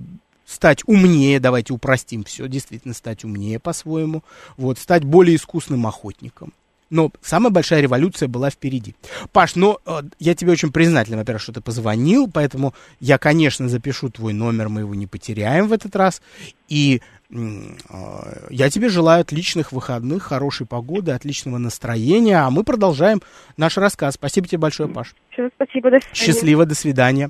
стать 0.46 0.84
умнее, 0.86 1.40
давайте 1.40 1.74
упростим 1.74 2.24
все, 2.24 2.48
действительно 2.48 2.94
стать 2.94 3.24
умнее 3.24 3.60
по-своему, 3.60 4.24
вот, 4.58 4.80
стать 4.80 5.04
более 5.04 5.36
искусным 5.36 5.86
охотником. 5.86 6.54
Но 6.90 7.12
самая 7.22 7.52
большая 7.52 7.82
революция 7.82 8.28
была 8.28 8.50
впереди. 8.50 8.96
Паш, 9.32 9.56
э, 9.56 10.02
я 10.20 10.36
тебе 10.36 10.52
очень 10.52 10.72
признателен, 10.72 11.18
во-первых, 11.18 11.42
что 11.42 11.54
ты 11.54 11.62
позвонил, 11.62 12.30
поэтому 12.32 12.74
я, 13.00 13.18
конечно, 13.18 13.68
запишу 13.70 14.10
твой 14.10 14.34
номер, 14.34 14.70
мы 14.70 14.82
его 14.82 14.96
не 14.96 15.08
потеряем 15.08 15.68
в 15.68 15.74
этот 15.74 15.96
раз. 15.96 16.22
И 16.68 17.02
я 17.32 18.70
тебе 18.70 18.90
желаю 18.90 19.22
отличных 19.22 19.72
выходных, 19.72 20.24
хорошей 20.24 20.66
погоды, 20.66 21.12
отличного 21.12 21.60
настроения, 21.60 22.38
а 22.38 22.50
мы 22.50 22.64
продолжаем 22.64 23.22
наш 23.56 23.78
рассказ. 23.78 24.16
Спасибо 24.16 24.48
тебе 24.48 24.58
большое, 24.58 24.90
Паш. 24.90 25.16
Все, 25.32 25.50
спасибо, 25.56 25.92
до 25.92 26.00
свидания. 26.00 26.16
Счастливо, 26.16 26.66
до 26.66 26.76
свидания 26.76 27.30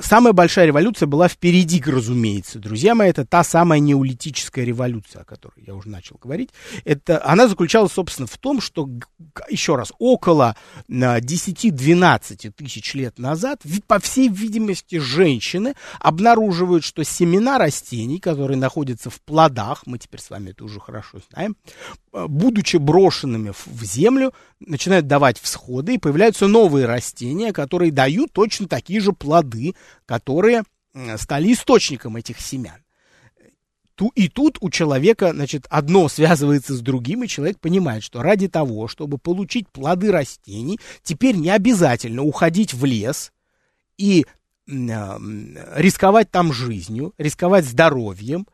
самая 0.00 0.32
большая 0.32 0.66
революция 0.66 1.06
была 1.06 1.28
впереди, 1.28 1.82
разумеется. 1.84 2.58
Друзья 2.58 2.94
мои, 2.94 3.10
это 3.10 3.26
та 3.26 3.44
самая 3.44 3.80
неолитическая 3.80 4.64
революция, 4.64 5.22
о 5.22 5.24
которой 5.24 5.64
я 5.66 5.74
уже 5.74 5.88
начал 5.88 6.18
говорить. 6.22 6.50
Это, 6.84 7.24
она 7.24 7.48
заключалась, 7.48 7.92
собственно, 7.92 8.26
в 8.26 8.38
том, 8.38 8.60
что, 8.60 8.88
еще 9.48 9.76
раз, 9.76 9.92
около 9.98 10.56
10-12 10.88 12.50
тысяч 12.52 12.94
лет 12.94 13.18
назад, 13.18 13.62
по 13.86 13.98
всей 13.98 14.28
видимости, 14.28 14.98
женщины 14.98 15.74
обнаруживают, 16.00 16.84
что 16.84 17.04
семена 17.04 17.58
растений, 17.58 18.18
которые 18.18 18.56
находятся 18.56 19.10
в 19.10 19.20
плодах, 19.20 19.82
мы 19.86 19.98
теперь 19.98 20.20
с 20.20 20.30
вами 20.30 20.50
это 20.50 20.64
уже 20.64 20.80
хорошо 20.80 21.18
знаем, 21.30 21.56
будучи 22.12 22.76
брошенными 22.76 23.52
в 23.66 23.84
землю, 23.84 24.32
начинают 24.60 25.06
давать 25.06 25.38
всходы, 25.38 25.94
и 25.94 25.98
появляются 25.98 26.46
новые 26.46 26.86
растения, 26.86 27.52
которые 27.52 27.90
дают 27.90 28.32
точно 28.32 28.68
такие 28.68 29.00
же 29.00 29.12
плоды, 29.12 29.74
которые 30.06 30.62
стали 31.16 31.52
источником 31.52 32.16
этих 32.16 32.40
семян. 32.40 32.82
И 34.14 34.28
тут 34.28 34.58
у 34.60 34.70
человека, 34.70 35.32
значит, 35.32 35.66
одно 35.70 36.08
связывается 36.10 36.74
с 36.74 36.80
другим, 36.80 37.22
и 37.24 37.28
человек 37.28 37.58
понимает, 37.60 38.02
что 38.02 38.22
ради 38.22 38.48
того, 38.48 38.88
чтобы 38.88 39.18
получить 39.18 39.68
плоды 39.68 40.10
растений, 40.10 40.80
теперь 41.02 41.36
не 41.36 41.50
обязательно 41.50 42.22
уходить 42.22 42.74
в 42.74 42.84
лес 42.84 43.32
и 43.96 44.26
рисковать 44.66 46.30
там 46.30 46.52
жизнью, 46.52 47.14
рисковать 47.18 47.64
здоровьем, 47.64 48.46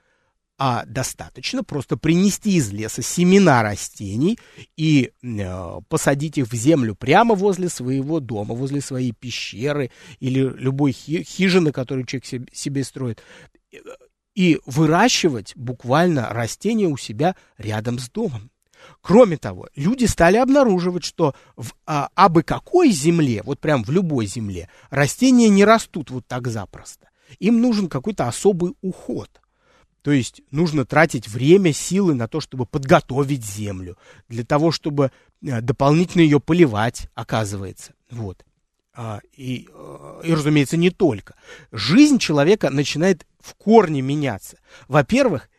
а 0.59 0.85
достаточно 0.87 1.63
просто 1.63 1.97
принести 1.97 2.57
из 2.57 2.73
леса 2.73 3.01
семена 3.01 3.63
растений 3.63 4.41
и 4.77 5.13
э, 5.23 5.81
посадить 5.89 6.37
их 6.37 6.49
в 6.49 6.55
землю 6.55 6.97
прямо 6.97 7.37
возле 7.37 7.69
своего 7.69 8.19
дома, 8.19 8.55
возле 8.57 8.81
своей 8.81 9.13
пещеры 9.13 9.93
или 10.19 10.41
любой 10.41 10.93
хи 10.93 11.23
хижины, 11.23 11.71
которую 11.71 12.07
человек 12.07 12.27
себе, 12.27 12.47
себе 12.53 12.83
строит, 12.83 13.23
и 14.35 14.59
выращивать 14.67 15.57
буквально 15.57 16.29
растения 16.31 16.89
у 16.89 16.97
себя 16.97 17.37
рядом 17.57 18.01
с 18.01 18.11
домом. 18.11 18.51
Кроме 19.01 19.37
того, 19.37 19.69
люди 19.77 20.07
стали 20.07 20.39
обнаруживать, 20.39 21.05
что 21.05 21.35
в 21.57 21.73
а, 21.87 22.09
абы 22.17 22.43
какой 22.43 22.91
земле, 22.91 23.43
вот 23.45 23.61
прям 23.61 23.85
в 23.85 23.91
любой 23.91 24.27
земле, 24.27 24.69
растения 24.91 25.49
не 25.49 25.65
растут 25.65 26.11
вот 26.11 26.27
так 26.27 26.49
запросто. 26.49 27.09
Им 27.39 27.61
нужен 27.61 27.89
какой-то 27.89 28.27
особый 28.27 28.75
уход– 28.81 29.31
то 30.09 30.13
есть 30.13 30.41
нужно 30.51 30.87
тратить 30.87 31.29
время, 31.29 31.75
силы 31.75 32.15
на 32.15 32.29
то, 32.29 32.41
чтобы 32.41 32.65
подготовить 32.65 33.45
землю, 33.45 33.99
для 34.27 34.43
того, 34.43 34.73
чтобы 34.73 35.13
э, 35.43 35.61
дополнительно 35.61 36.23
ее 36.23 36.41
поливать, 36.41 37.11
оказывается. 37.15 37.93
Вот. 38.11 38.43
А, 38.95 39.21
и, 39.37 39.69
э, 39.71 40.21
и, 40.25 40.33
разумеется, 40.33 40.79
не 40.79 40.89
только. 40.89 41.35
Жизнь 41.73 42.17
человека 42.17 42.71
начинает 42.71 43.27
в 43.39 43.53
корне 43.53 44.01
меняться. 44.01 44.57
Во-первых, 44.89 45.51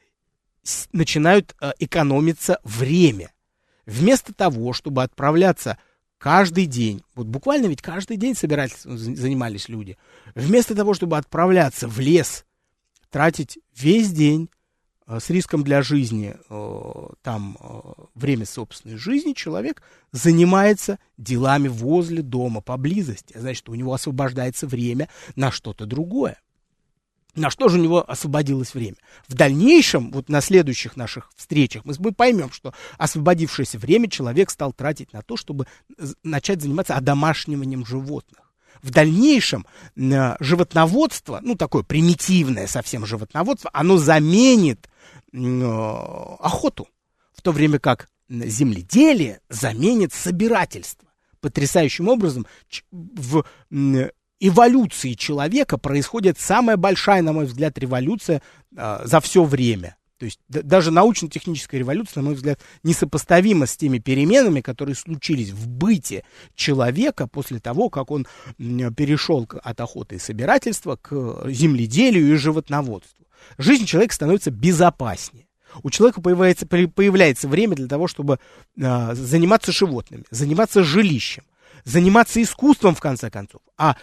начинают 0.93 1.55
э, 1.61 1.73
экономиться 1.77 2.59
время. 2.63 3.31
Вместо 3.85 4.33
того, 4.33 4.73
чтобы 4.73 5.03
отправляться 5.03 5.77
каждый 6.17 6.65
день, 6.65 7.03
вот 7.13 7.27
буквально 7.27 7.67
ведь 7.67 7.83
каждый 7.83 8.17
день 8.17 8.33
собирательством 8.33 8.97
занимались 8.97 9.69
люди, 9.69 9.95
вместо 10.33 10.73
того, 10.73 10.95
чтобы 10.95 11.19
отправляться 11.19 11.87
в 11.87 11.99
лес, 11.99 12.45
тратить 13.09 13.59
весь 13.75 14.11
день 14.11 14.49
э, 15.07 15.19
с 15.19 15.29
риском 15.29 15.63
для 15.63 15.81
жизни, 15.81 16.35
э, 16.49 17.07
там 17.21 17.57
время 18.15 18.45
собственной 18.45 18.97
жизни, 18.97 19.33
человек 19.33 19.81
занимается 20.11 20.99
делами 21.17 21.67
возле 21.67 22.21
дома, 22.21 22.61
поблизости. 22.61 23.37
Значит, 23.37 23.69
у 23.69 23.75
него 23.75 23.93
освобождается 23.93 24.67
время 24.67 25.09
на 25.35 25.51
что-то 25.51 25.85
другое. 25.85 26.39
На 27.35 27.49
что 27.49 27.69
же 27.69 27.79
у 27.79 27.81
него 27.81 28.09
освободилось 28.09 28.73
время? 28.73 28.97
В 29.27 29.35
дальнейшем, 29.35 30.11
вот 30.11 30.29
на 30.29 30.41
следующих 30.41 30.97
наших 30.97 31.31
встречах, 31.35 31.85
мы 31.85 32.11
поймем, 32.11 32.51
что 32.51 32.73
освободившееся 32.97 33.77
время 33.77 34.09
человек 34.09 34.49
стал 34.49 34.73
тратить 34.73 35.13
на 35.13 35.21
то, 35.21 35.37
чтобы 35.37 35.67
начать 36.23 36.61
заниматься 36.61 36.95
одомашниванием 36.95 37.85
животных. 37.85 38.48
В 38.81 38.91
дальнейшем 38.91 39.65
э, 39.95 40.35
животноводство, 40.39 41.39
ну 41.41 41.55
такое 41.55 41.83
примитивное 41.83 42.67
совсем 42.67 43.05
животноводство, 43.05 43.69
оно 43.73 43.97
заменит 43.97 44.89
э, 45.33 45.37
охоту, 45.37 46.87
в 47.33 47.41
то 47.41 47.51
время 47.51 47.79
как 47.79 48.09
земледелие 48.29 49.41
заменит 49.49 50.13
собирательство. 50.13 51.07
Потрясающим 51.41 52.09
образом 52.09 52.45
в 52.91 53.45
эволюции 54.39 55.13
человека 55.13 55.77
происходит 55.77 56.39
самая 56.39 56.77
большая, 56.77 57.21
на 57.21 57.33
мой 57.33 57.45
взгляд, 57.45 57.77
революция 57.77 58.41
э, 58.75 59.01
за 59.03 59.19
все 59.19 59.43
время. 59.43 59.95
То 60.19 60.25
есть 60.25 60.39
да, 60.49 60.61
даже 60.61 60.91
научно-техническая 60.91 61.79
революция, 61.79 62.21
на 62.21 62.27
мой 62.27 62.35
взгляд, 62.35 62.59
несопоставима 62.83 63.65
с 63.65 63.77
теми 63.77 63.99
переменами, 63.99 64.59
которые 64.59 64.95
случились 64.95 65.51
в 65.51 65.67
быте 65.67 66.23
человека 66.55 67.25
после 67.25 67.59
того, 67.59 67.89
как 67.89 68.11
он 68.11 68.27
перешел 68.57 69.47
от 69.63 69.79
охоты 69.79 70.15
и 70.15 70.19
собирательства 70.19 70.97
к 70.97 71.49
земледелию 71.49 72.33
и 72.33 72.35
животноводству. 72.35 73.25
Жизнь 73.57 73.85
человека 73.85 74.13
становится 74.13 74.51
безопаснее. 74.51 75.47
У 75.83 75.89
человека 75.89 76.19
появляется, 76.19 76.67
появляется 76.67 77.47
время 77.47 77.75
для 77.75 77.87
того, 77.87 78.07
чтобы 78.07 78.39
э, 78.75 79.15
заниматься 79.15 79.71
животными, 79.71 80.25
заниматься 80.31 80.83
жилищем, 80.83 81.43
заниматься 81.85 82.41
искусством, 82.41 82.95
в 82.95 82.99
конце 82.99 83.29
концов. 83.29 83.61
А 83.77 83.95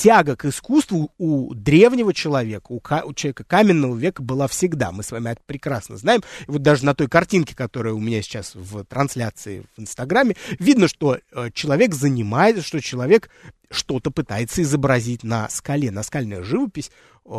тяга 0.00 0.34
к 0.34 0.46
искусству 0.46 1.12
у 1.18 1.54
древнего 1.54 2.14
человека, 2.14 2.72
у, 2.72 2.80
у 2.80 3.14
человека 3.14 3.44
каменного 3.44 3.94
века 3.94 4.22
была 4.22 4.48
всегда. 4.48 4.92
Мы 4.92 5.02
с 5.02 5.12
вами 5.12 5.28
это 5.28 5.42
прекрасно 5.44 5.98
знаем. 5.98 6.22
И 6.48 6.50
вот 6.50 6.62
даже 6.62 6.86
на 6.86 6.94
той 6.94 7.06
картинке, 7.06 7.54
которая 7.54 7.92
у 7.92 8.00
меня 8.00 8.22
сейчас 8.22 8.54
в 8.54 8.82
трансляции 8.84 9.66
в 9.76 9.80
Инстаграме, 9.82 10.36
видно, 10.58 10.88
что 10.88 11.18
э, 11.18 11.50
человек 11.52 11.94
занимается, 11.94 12.62
что 12.62 12.80
человек 12.80 13.28
что-то 13.70 14.10
пытается 14.10 14.62
изобразить 14.62 15.22
на 15.22 15.48
скале. 15.48 15.90
Наскальная 15.90 16.42
живопись 16.42 16.90
э, 17.24 17.30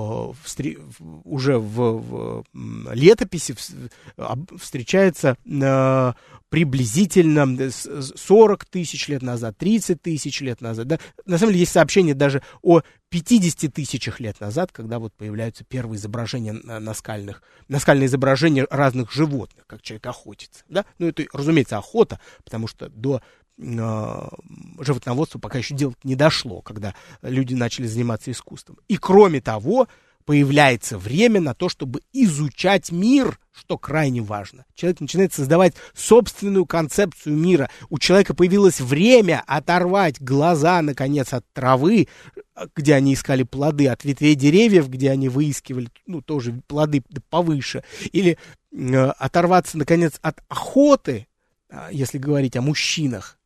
уже 1.25 1.57
в, 1.57 2.01
в 2.01 2.45
летописи 2.93 3.55
встречается 4.57 5.35
э, 5.45 6.13
приблизительно 6.49 7.71
40 7.71 8.65
тысяч 8.65 9.07
лет 9.07 9.21
назад, 9.21 9.57
30 9.57 10.01
тысяч 10.01 10.41
лет 10.41 10.61
назад. 10.61 10.87
Да? 10.87 10.99
На 11.25 11.37
самом 11.37 11.51
деле 11.51 11.61
есть 11.61 11.71
сообщение 11.73 12.13
даже 12.13 12.41
о 12.61 12.81
50 13.09 13.73
тысячах 13.73 14.19
лет 14.21 14.39
назад, 14.39 14.71
когда 14.71 14.99
вот 14.99 15.13
появляются 15.13 15.65
первые 15.65 15.97
изображения 15.97 16.53
наскальных, 16.53 17.43
наскальные 17.67 18.07
изображения 18.07 18.65
разных 18.69 19.11
животных, 19.11 19.65
как 19.67 19.81
человек 19.81 20.07
охотится. 20.07 20.63
Да? 20.69 20.85
Ну, 20.97 21.07
это, 21.07 21.25
разумеется, 21.33 21.77
охота, 21.77 22.19
потому 22.43 22.67
что 22.67 22.89
до 22.89 23.21
э, 23.57 24.27
животноводства 24.79 25.39
пока 25.39 25.57
еще 25.57 25.75
дело 25.75 25.93
не 26.03 26.15
дошло, 26.15 26.61
когда 26.61 26.95
люди 27.21 27.53
начали 27.53 27.87
заниматься 27.87 28.31
искусством. 28.31 28.77
И 28.87 28.97
кроме 28.97 29.41
того, 29.41 29.87
появляется 30.21 30.97
время 30.97 31.41
на 31.41 31.53
то, 31.53 31.69
чтобы 31.69 32.01
изучать 32.13 32.91
мир, 32.91 33.39
что 33.51 33.77
крайне 33.77 34.21
важно. 34.21 34.65
Человек 34.75 35.01
начинает 35.01 35.33
создавать 35.33 35.73
собственную 35.93 36.65
концепцию 36.65 37.35
мира. 37.35 37.69
У 37.89 37.99
человека 37.99 38.33
появилось 38.33 38.79
время 38.79 39.43
оторвать 39.45 40.21
глаза, 40.21 40.81
наконец, 40.81 41.33
от 41.33 41.45
травы, 41.53 42.07
где 42.75 42.95
они 42.95 43.13
искали 43.13 43.43
плоды, 43.43 43.87
от 43.87 44.03
ветвей 44.03 44.35
деревьев, 44.35 44.89
где 44.89 45.11
они 45.11 45.29
выискивали, 45.29 45.89
ну, 46.05 46.21
тоже 46.21 46.61
плоды 46.67 47.03
повыше. 47.29 47.83
Или 48.11 48.37
э, 48.71 49.05
оторваться, 49.17 49.77
наконец, 49.77 50.13
от 50.21 50.41
охоты, 50.47 51.27
э, 51.69 51.89
если 51.91 52.17
говорить 52.17 52.55
о 52.55 52.61
мужчинах, 52.61 53.37
а, 53.37 53.40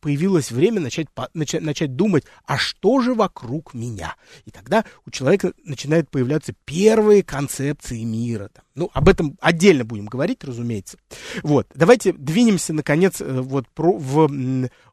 появилось 0.00 0.50
время 0.50 0.80
начать, 0.80 1.08
начать, 1.34 1.62
начать 1.62 1.96
думать, 1.96 2.24
а 2.46 2.58
что 2.58 3.00
же 3.00 3.14
вокруг 3.14 3.74
меня? 3.74 4.16
И 4.44 4.50
тогда 4.50 4.84
у 5.06 5.10
человека 5.10 5.52
начинают 5.64 6.10
появляться 6.10 6.54
первые 6.64 7.22
концепции 7.22 8.02
мира. 8.02 8.50
Там. 8.52 8.64
Ну, 8.74 8.90
об 8.94 9.08
этом 9.08 9.36
отдельно 9.40 9.84
будем 9.84 10.06
говорить, 10.06 10.42
разумеется. 10.44 10.98
Вот, 11.42 11.66
давайте 11.74 12.12
двинемся, 12.12 12.72
наконец, 12.72 13.20
э, 13.20 13.40
вот 13.40 13.68
про, 13.68 13.96
в, 13.96 14.30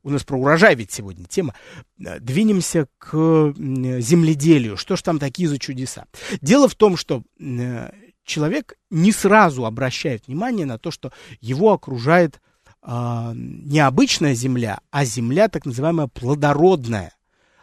у 0.04 0.10
нас 0.10 0.24
про 0.24 0.38
урожай 0.38 0.76
ведь 0.76 0.92
сегодня 0.92 1.26
тема. 1.26 1.56
Э, 2.04 2.20
двинемся 2.20 2.88
к 2.98 3.54
земледелию. 3.56 4.76
Что 4.76 4.96
ж 4.96 5.02
там 5.02 5.20
такие 5.20 5.48
за 5.48 5.60
чудеса? 5.60 6.06
Дело 6.42 6.68
в 6.68 6.76
том, 6.76 6.98
что 6.98 7.24
э, 7.40 7.92
человек 8.26 8.76
не 8.90 9.12
сразу 9.12 9.66
обращает 9.66 10.28
внимание 10.28 10.66
на 10.66 10.78
то, 10.78 10.92
что 10.92 11.12
его 11.40 11.72
окружает 11.72 12.42
э, 12.82 13.32
не 13.36 13.80
обычная 13.80 14.34
земля, 14.34 14.80
а 14.92 15.06
земля 15.06 15.48
так 15.50 15.66
называемая 15.66 16.08
плодородная. 16.08 17.14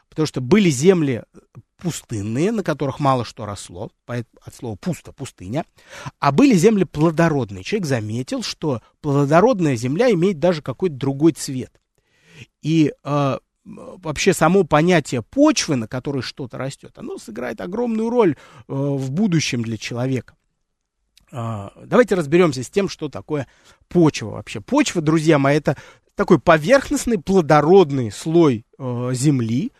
Потому 0.09 0.26
что 0.26 0.40
были 0.40 0.70
земли 0.70 1.24
пустынные, 1.76 2.52
на 2.52 2.62
которых 2.62 3.00
мало 3.00 3.24
что 3.24 3.44
росло, 3.44 3.90
от 4.07 4.55
слова 4.55 4.76
пусто, 4.76 5.12
пустыня, 5.12 5.64
а 6.18 6.33
были 6.33 6.55
земли 6.55 6.85
плодородные. 6.85 7.64
Человек 7.64 7.87
заметил, 7.87 8.42
что 8.42 8.81
плодородная 9.00 9.76
земля 9.76 10.11
имеет 10.12 10.38
даже 10.38 10.62
какой-то 10.62 10.96
другой 10.96 11.33
цвет. 11.33 11.81
И 12.62 12.92
э, 13.05 13.38
вообще 13.64 14.33
само 14.33 14.64
понятие 14.64 15.22
почвы, 15.22 15.76
на 15.76 15.88
которой 15.88 16.22
что-то 16.22 16.59
растет, 16.59 16.92
оно 16.96 17.18
сыграет 17.18 17.61
огромную 17.61 18.11
роль 18.11 18.33
э, 18.33 18.37
в 18.68 19.11
будущем 19.11 19.62
для 19.62 19.76
человека. 19.76 20.35
А, 21.33 21.73
давайте 21.85 22.15
разберемся 22.15 22.62
с 22.62 22.71
тем, 22.71 22.89
что 22.89 23.09
такое 23.09 23.47
почва 23.89 24.31
вообще. 24.31 24.61
Почва, 24.61 25.03
друзья 25.03 25.39
мои, 25.39 25.57
это 25.57 25.77
такой 26.15 26.39
поверхностный 26.39 27.19
плодородный 27.19 28.11
слой 28.11 28.65
э, 28.79 29.11
земли, 29.12 29.73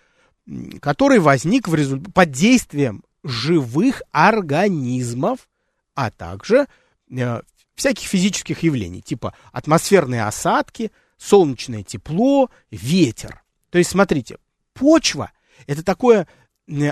который 0.81 1.19
возник 1.19 1.69
в 1.69 1.75
результ... 1.75 2.13
под 2.13 2.31
действием 2.31 3.03
живых 3.25 4.03
организмов, 4.13 5.49
а 5.95 6.11
также 6.11 6.67
э, 7.11 7.41
всяких 7.75 8.07
физических 8.07 8.63
явлений, 8.63 9.03
типа 9.03 9.35
атмосферные 9.53 10.25
осадки, 10.25 10.93
солнечное 11.17 11.83
тепло, 11.83 12.51
ветер. 12.71 13.43
То 13.71 13.79
есть, 13.79 13.91
смотрите, 13.91 14.39
почва– 14.75 15.33
это 15.67 15.85
такое 15.85 16.27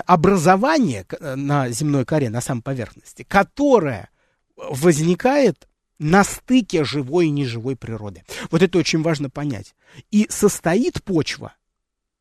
образование 0.05 1.05
э, 1.09 1.35
на 1.35 1.69
земной 1.69 2.05
коре, 2.05 2.29
на 2.29 2.41
самой 2.41 2.61
поверхности, 2.61 3.23
которое 3.23 4.09
возникает 4.55 5.67
на 5.99 6.23
стыке 6.23 6.83
живой 6.83 7.27
и 7.27 7.31
неживой 7.31 7.75
природы. 7.75 8.23
Вот 8.51 8.61
это 8.61 8.77
очень 8.77 9.01
важно 9.01 9.29
понять. 9.29 9.75
И 10.11 10.27
состоит 10.29 11.03
почва 11.03 11.53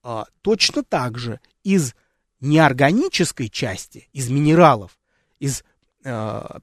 а, 0.03 0.27
точно 0.43 0.85
так 0.85 1.19
же 1.19 1.41
из 1.65 1.95
неорганической 2.41 3.49
части, 3.49 4.09
из 4.13 4.29
минералов, 4.29 4.99
из 5.41 5.65
а, 6.05 6.61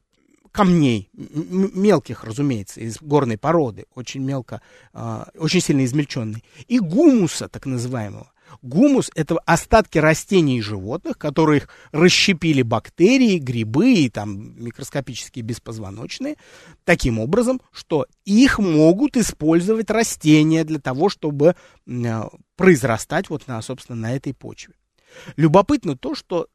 камней, 0.51 1.09
мелких, 1.13 2.23
разумеется, 2.23 2.81
из 2.81 2.97
горной 3.01 3.37
породы, 3.37 3.85
очень 3.95 4.21
мелко, 4.21 4.61
а, 4.93 5.29
очень 5.35 5.61
сильно 5.61 5.83
измельченной, 5.85 6.43
и 6.67 6.79
гумуса, 6.79 7.47
так 7.47 7.65
называемого. 7.65 8.31
Гумус– 8.61 9.09
это 9.15 9.37
остатки 9.45 9.97
растений 9.97 10.57
и 10.57 10.61
животных, 10.61 11.17
которых 11.17 11.69
расщепили 11.91 12.61
бактерии, 12.61 13.37
грибы 13.37 13.93
и 13.93 14.09
там 14.09 14.63
микроскопические 14.63 15.43
беспозвоночные, 15.43 16.35
таким 16.83 17.19
образом, 17.19 17.61
что 17.71 18.05
их 18.25 18.59
могут 18.59 19.17
использовать 19.17 19.89
растения 19.89 20.63
для 20.63 20.79
того, 20.79 21.09
чтобы 21.09 21.55
э, 21.87 22.23
произрастать 22.55 23.29
вот, 23.29 23.47
на, 23.47 23.61
собственно, 23.61 23.97
на 23.97 24.15
этой 24.15 24.33
почве. 24.33 24.73
Любопытно 25.35 25.97
то, 25.97 26.15
что 26.15 26.47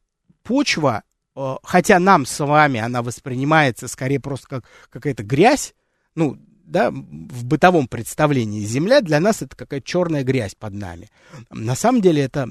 почва, 0.42 1.02
э, 1.34 1.54
хотя 1.62 1.98
нам 1.98 2.26
с 2.26 2.44
вами 2.44 2.80
она 2.80 3.02
воспринимается 3.02 3.88
скорее 3.88 4.20
просто 4.20 4.46
как 4.48 4.64
какая-то 4.90 5.22
грязь, 5.22 5.74
ну, 6.14 6.38
да, 6.66 6.90
в 6.90 7.44
бытовом 7.44 7.88
представлении 7.88 8.64
земля 8.64 9.00
для 9.00 9.20
нас 9.20 9.42
это 9.42 9.56
какая-то 9.56 9.86
черная 9.86 10.24
грязь 10.24 10.54
под 10.54 10.74
нами. 10.74 11.08
На 11.50 11.74
самом 11.74 12.00
деле 12.00 12.22
это 12.22 12.48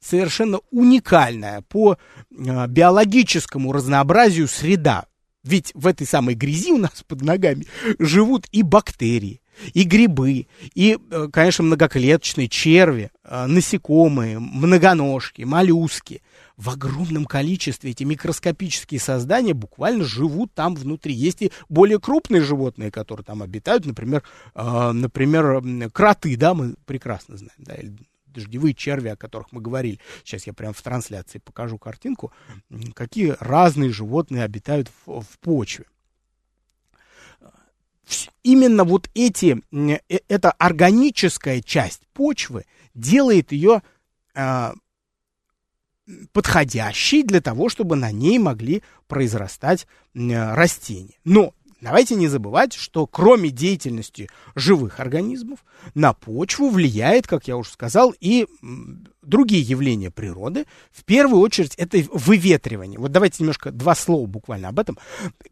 совершенно 0.00 0.60
уникальная 0.70 1.62
по 1.62 1.94
э, 1.94 2.66
биологическому 2.66 3.72
разнообразию 3.72 4.48
среда. 4.48 5.06
Ведь 5.42 5.72
в 5.74 5.86
этой 5.86 6.06
самой 6.06 6.34
грязи 6.34 6.72
у 6.72 6.78
нас 6.78 7.04
под 7.06 7.22
ногами 7.22 7.66
живут 7.98 8.46
и 8.50 8.62
бактерии, 8.62 9.40
и 9.72 9.84
грибы, 9.84 10.46
и, 10.74 10.98
э, 11.10 11.28
конечно, 11.32 11.64
многоклеточные 11.64 12.48
черви, 12.48 13.10
э, 13.24 13.46
насекомые, 13.46 14.38
многоножки, 14.38 15.42
моллюски. 15.42 16.22
В 16.56 16.70
огромном 16.70 17.24
количестве 17.24 17.90
эти 17.90 18.04
микроскопические 18.04 19.00
создания 19.00 19.54
буквально 19.54 20.04
живут 20.04 20.52
там 20.54 20.74
внутри. 20.74 21.12
Есть 21.12 21.42
и 21.42 21.52
более 21.68 21.98
крупные 21.98 22.42
животные, 22.42 22.90
которые 22.90 23.24
там 23.24 23.42
обитают, 23.42 23.86
например, 23.86 24.22
э, 24.54 24.92
например 24.92 25.90
кроты, 25.92 26.36
да, 26.36 26.54
мы 26.54 26.74
прекрасно 26.86 27.36
знаем, 27.36 27.54
да, 27.58 27.74
или 27.74 27.96
дождевые 28.26 28.74
черви, 28.74 29.08
о 29.08 29.16
которых 29.16 29.52
мы 29.52 29.60
говорили. 29.60 30.00
Сейчас 30.24 30.46
я 30.46 30.52
прямо 30.52 30.72
в 30.72 30.82
трансляции 30.82 31.38
покажу 31.38 31.78
картинку, 31.78 32.32
какие 32.94 33.36
разные 33.40 33.90
животные 33.90 34.42
обитают 34.44 34.90
в, 35.06 35.22
в 35.22 35.38
почве 35.38 35.86
именно 38.42 38.84
вот 38.84 39.08
эти, 39.14 39.60
э, 39.72 39.98
эта 40.28 40.50
органическая 40.52 41.60
часть 41.60 42.02
почвы 42.12 42.64
делает 42.94 43.52
ее 43.52 43.82
э, 44.34 44.72
подходящей 46.32 47.22
для 47.22 47.40
того, 47.40 47.68
чтобы 47.68 47.96
на 47.96 48.10
ней 48.12 48.38
могли 48.38 48.82
произрастать 49.06 49.86
растения. 50.14 51.18
Но 51.24 51.54
давайте 51.80 52.14
не 52.14 52.28
забывать, 52.28 52.74
что 52.74 53.06
кроме 53.06 53.50
деятельности 53.50 54.28
живых 54.54 55.00
организмов 55.00 55.64
на 55.94 56.12
почву 56.12 56.68
влияет, 56.68 57.26
как 57.26 57.48
я 57.48 57.56
уже 57.56 57.70
сказал, 57.70 58.14
и 58.20 58.46
другие 59.24 59.62
явления 59.62 60.10
природы. 60.10 60.66
В 60.92 61.04
первую 61.04 61.40
очередь 61.40 61.74
это 61.76 61.98
выветривание. 62.12 62.98
Вот 62.98 63.12
давайте 63.12 63.36
немножко 63.40 63.70
два 63.70 63.94
слова 63.94 64.26
буквально 64.26 64.68
об 64.68 64.78
этом. 64.78 64.98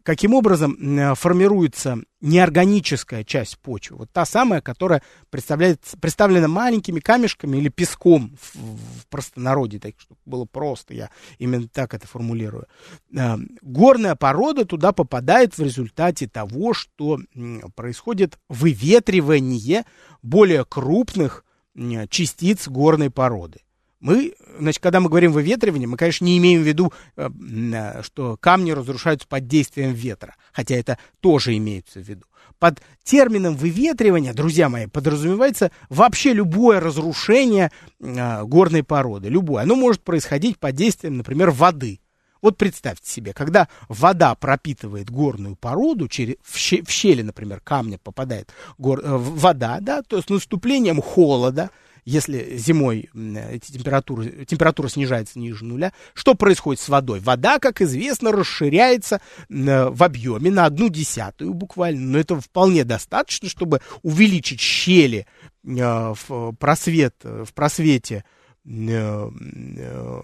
Каким 0.03 0.33
образом 0.33 1.15
формируется 1.15 1.99
неорганическая 2.21 3.25
часть 3.25 3.59
почвы, 3.59 3.97
вот 3.97 4.09
та 4.11 4.25
самая, 4.25 4.61
которая 4.61 5.03
представляет, 5.29 5.81
представлена 5.99 6.47
маленькими 6.47 7.01
камешками 7.01 7.57
или 7.57 7.67
песком 7.67 8.37
в, 8.39 8.55
в 8.55 9.07
простонародье, 9.09 9.79
так 9.81 9.95
чтобы 9.97 10.19
было 10.25 10.45
просто, 10.45 10.93
я 10.93 11.09
именно 11.37 11.67
так 11.67 11.93
это 11.93 12.07
формулирую. 12.07 12.67
Э, 13.13 13.35
горная 13.61 14.15
порода 14.15 14.63
туда 14.63 14.93
попадает 14.93 15.57
в 15.57 15.61
результате 15.61 16.29
того, 16.29 16.73
что 16.73 17.19
происходит 17.75 18.39
выветривание 18.47 19.83
более 20.21 20.63
крупных 20.63 21.43
частиц 22.09 22.67
горной 22.67 23.09
породы. 23.09 23.62
Мы, 24.03 24.33
значит, 24.59 24.83
когда 24.83 24.99
мы 24.99 25.07
говорим 25.07 25.31
выветривание, 25.31 25.87
мы, 25.87 25.95
конечно, 25.95 26.25
не 26.25 26.37
имеем 26.37 26.61
в 26.61 26.67
виду, 26.67 26.91
э, 27.15 27.29
э, 27.29 28.01
что 28.03 28.35
камни 28.35 28.71
разрушаются 28.71 29.25
под 29.25 29.47
действием 29.47 29.93
ветра, 29.93 30.35
хотя 30.51 30.75
это 30.75 30.97
тоже 31.21 31.55
имеется 31.55 32.01
в 32.01 32.03
виду. 32.03 32.25
Под 32.59 32.81
термином 33.05 33.55
выветривания, 33.55 34.33
друзья 34.33 34.67
мои, 34.67 34.87
подразумевается 34.87 35.71
вообще 35.89 36.33
любое 36.33 36.81
разрушение 36.81 37.71
э, 38.01 38.43
горной 38.43 38.83
породы, 38.83 39.29
любое. 39.29 39.63
Оно 39.63 39.77
может 39.77 40.01
происходить 40.03 40.59
под 40.59 40.75
действием, 40.75 41.15
например, 41.15 41.51
воды. 41.51 42.01
Вот 42.41 42.57
представьте 42.57 43.09
себе, 43.09 43.31
когда 43.31 43.69
вода 43.87 44.35
пропитывает 44.35 45.09
горную 45.09 45.55
породу, 45.55 46.09
через, 46.09 46.35
в, 46.43 46.57
щели, 46.57 47.21
например, 47.21 47.61
камня 47.61 47.99
попадает 48.03 48.51
вода, 48.77 49.77
да, 49.79 50.01
то 50.01 50.21
с 50.21 50.27
наступлением 50.27 51.01
холода, 51.01 51.69
если 52.05 52.57
зимой 52.57 53.09
эти 53.13 53.71
температуры, 53.71 54.45
температура 54.45 54.89
снижается 54.89 55.39
ниже 55.39 55.63
нуля, 55.63 55.93
что 56.13 56.35
происходит 56.35 56.81
с 56.81 56.89
водой? 56.89 57.19
Вода, 57.19 57.59
как 57.59 57.81
известно, 57.81 58.31
расширяется 58.31 59.21
в 59.49 60.03
объеме 60.03 60.51
на 60.51 60.65
одну 60.65 60.89
десятую 60.89 61.53
буквально, 61.53 62.11
но 62.11 62.19
это 62.19 62.39
вполне 62.39 62.83
достаточно, 62.83 63.47
чтобы 63.47 63.81
увеличить 64.01 64.59
щели 64.59 65.25
э, 65.65 66.13
в, 66.27 66.53
просвет, 66.53 67.15
в 67.23 67.53
просвете 67.53 68.25
э, 68.65 68.69
э, 68.69 70.21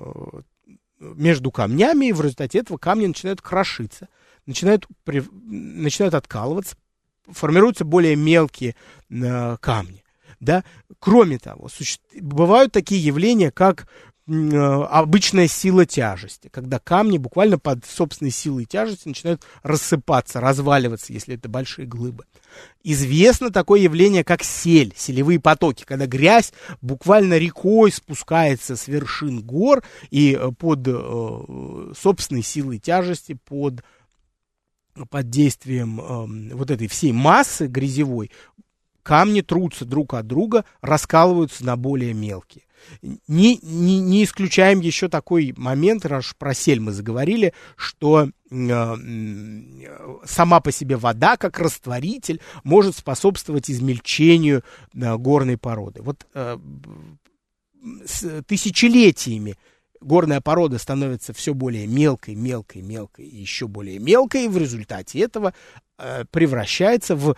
между 0.99 1.51
камнями, 1.51 2.07
и 2.07 2.13
в 2.13 2.21
результате 2.21 2.59
этого 2.59 2.77
камни 2.77 3.07
начинают 3.07 3.41
крошиться, 3.41 4.09
начинают, 4.45 4.85
начинают 5.05 6.13
откалываться, 6.13 6.75
формируются 7.25 7.85
более 7.85 8.15
мелкие 8.17 8.75
камни 9.07 10.03
да. 10.39 10.63
Кроме 10.99 11.37
того, 11.37 11.69
суще... 11.69 11.99
бывают 12.19 12.71
такие 12.71 13.03
явления, 13.03 13.51
как 13.51 13.87
э, 14.27 14.31
обычная 14.31 15.47
сила 15.47 15.85
тяжести, 15.85 16.49
когда 16.49 16.79
камни 16.79 17.17
буквально 17.17 17.59
под 17.59 17.85
собственной 17.85 18.31
силой 18.31 18.65
тяжести 18.65 19.07
начинают 19.09 19.43
рассыпаться, 19.63 20.39
разваливаться, 20.39 21.13
если 21.13 21.35
это 21.35 21.49
большие 21.49 21.85
глыбы. 21.87 22.25
Известно 22.83 23.51
такое 23.51 23.81
явление, 23.81 24.23
как 24.23 24.43
сель, 24.43 24.93
селевые 24.95 25.39
потоки, 25.39 25.83
когда 25.85 26.07
грязь 26.07 26.53
буквально 26.81 27.37
рекой 27.37 27.91
спускается 27.91 28.75
с 28.75 28.87
вершин 28.87 29.41
гор 29.41 29.83
и 30.09 30.37
э, 30.39 30.51
под 30.57 30.87
э, 30.87 31.93
собственной 31.97 32.43
силой 32.43 32.79
тяжести, 32.79 33.33
под 33.33 33.83
под 35.09 35.29
действием 35.29 36.01
э, 36.01 36.55
вот 36.55 36.71
этой 36.71 36.87
всей 36.87 37.11
массы 37.13 37.67
грязевой 37.67 38.31
камни 39.09 39.41
трутся 39.41 39.85
друг 39.85 40.13
от 40.13 40.27
друга, 40.27 40.65
раскалываются 40.81 41.65
на 41.65 41.75
более 41.75 42.13
мелкие. 42.13 42.65
Не, 43.01 43.57
не, 43.63 43.99
не 43.99 44.23
исключаем 44.23 44.81
еще 44.81 45.09
такой 45.09 45.51
момент, 45.57 46.05
раз 46.05 46.35
про 46.37 46.53
сель 46.53 46.79
мы 46.79 46.91
заговорили, 46.91 47.55
что 47.75 48.29
э, 48.51 48.95
сама 50.25 50.59
по 50.59 50.71
себе 50.71 50.95
вода, 50.95 51.37
как 51.37 51.57
растворитель, 51.57 52.39
может 52.63 52.97
способствовать 52.97 53.71
измельчению 53.71 54.63
э, 54.93 55.17
горной 55.17 55.57
породы. 55.57 56.03
Вот 56.03 56.27
э, 56.35 56.59
с 58.05 58.43
тысячелетиями 58.43 59.55
горная 59.99 60.39
порода 60.39 60.77
становится 60.77 61.33
все 61.33 61.55
более 61.55 61.87
мелкой, 61.87 62.35
мелкой, 62.35 62.83
мелкой 62.83 63.25
еще 63.25 63.67
более 63.67 63.97
мелкой, 63.97 64.45
и 64.45 64.49
в 64.49 64.57
результате 64.59 65.19
этого 65.21 65.55
э, 65.97 66.25
превращается 66.29 67.15
в 67.15 67.35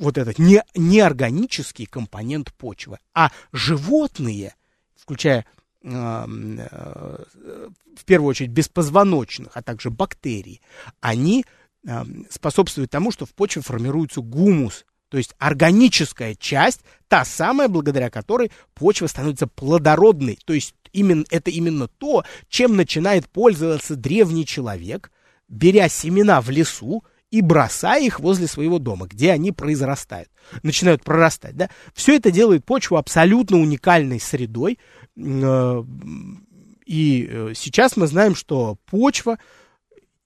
вот 0.00 0.18
этот 0.18 0.38
не, 0.38 0.62
неорганический 0.74 1.86
компонент 1.86 2.52
почвы, 2.54 2.98
а 3.14 3.30
животные, 3.52 4.54
включая 4.96 5.44
э, 5.82 5.88
э, 5.88 7.24
в 7.96 8.04
первую 8.06 8.30
очередь 8.30 8.50
беспозвоночных, 8.50 9.52
а 9.54 9.62
также 9.62 9.90
бактерии, 9.90 10.60
они 11.00 11.44
э, 11.86 12.02
способствуют 12.30 12.90
тому, 12.90 13.12
что 13.12 13.26
в 13.26 13.34
почве 13.34 13.62
формируется 13.62 14.22
гумус, 14.22 14.86
то 15.10 15.18
есть 15.18 15.34
органическая 15.38 16.34
часть, 16.34 16.80
та 17.08 17.24
самая, 17.24 17.68
благодаря 17.68 18.10
которой 18.10 18.50
почва 18.74 19.06
становится 19.06 19.48
плодородной. 19.48 20.38
То 20.44 20.52
есть 20.54 20.74
именно, 20.92 21.24
это 21.30 21.50
именно 21.50 21.88
то, 21.88 22.24
чем 22.48 22.76
начинает 22.76 23.28
пользоваться 23.28 23.96
древний 23.96 24.46
человек, 24.46 25.10
беря 25.48 25.88
семена 25.88 26.40
в 26.40 26.48
лесу, 26.50 27.04
и 27.30 27.42
бросая 27.42 28.02
их 28.02 28.20
возле 28.20 28.46
своего 28.46 28.78
дома, 28.78 29.06
где 29.06 29.30
они 29.32 29.52
произрастают, 29.52 30.28
начинают 30.62 31.04
прорастать. 31.04 31.56
Да? 31.56 31.70
Все 31.94 32.16
это 32.16 32.30
делает 32.30 32.64
почву 32.64 32.96
абсолютно 32.96 33.58
уникальной 33.58 34.20
средой. 34.20 34.78
Э, 35.16 35.84
и 36.86 37.28
э, 37.30 37.52
сейчас 37.54 37.96
мы 37.96 38.06
знаем, 38.06 38.34
что 38.34 38.78
почва 38.86 39.38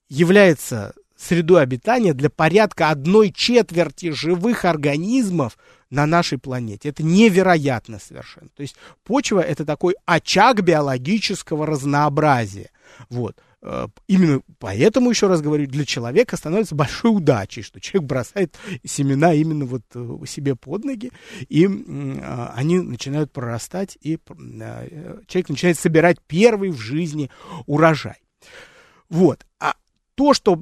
является 0.09 0.93
средой 1.15 1.61
обитания 1.61 2.13
для 2.13 2.29
порядка 2.29 2.89
одной 2.89 3.31
четверти 3.31 4.11
живых 4.11 4.65
организмов 4.65 5.57
на 5.89 6.05
нашей 6.05 6.37
планете. 6.37 6.89
Это 6.89 7.03
невероятно 7.03 7.99
совершенно. 7.99 8.49
То 8.55 8.61
есть 8.61 8.75
почва 9.03 9.39
это 9.39 9.65
такой 9.65 9.95
очаг 10.05 10.61
биологического 10.61 11.65
разнообразия. 11.65 12.71
Вот. 13.09 13.37
Э, 13.65 13.87
именно 14.07 14.41
поэтому, 14.59 15.09
еще 15.09 15.27
раз 15.27 15.41
говорю, 15.41 15.65
для 15.65 15.85
человека 15.85 16.37
становится 16.37 16.75
большой 16.75 17.15
удачей, 17.15 17.63
что 17.63 17.79
человек 17.79 18.07
бросает 18.07 18.55
семена 18.83 19.33
именно 19.33 19.65
вот 19.65 19.81
э, 19.95 20.17
себе 20.27 20.55
под 20.55 20.85
ноги, 20.85 21.11
и 21.49 21.67
а, 21.67 22.53
они 22.55 22.79
начинают 22.79 23.31
прорастать, 23.31 23.97
и 24.01 24.17
э, 24.17 25.19
человек 25.27 25.49
начинает 25.49 25.79
собирать 25.79 26.17
первый 26.27 26.69
в 26.69 26.77
жизни 26.77 27.31
урожай. 27.65 28.21
Вот. 29.09 29.45
А 29.59 29.73
то, 30.13 30.33
что 30.33 30.61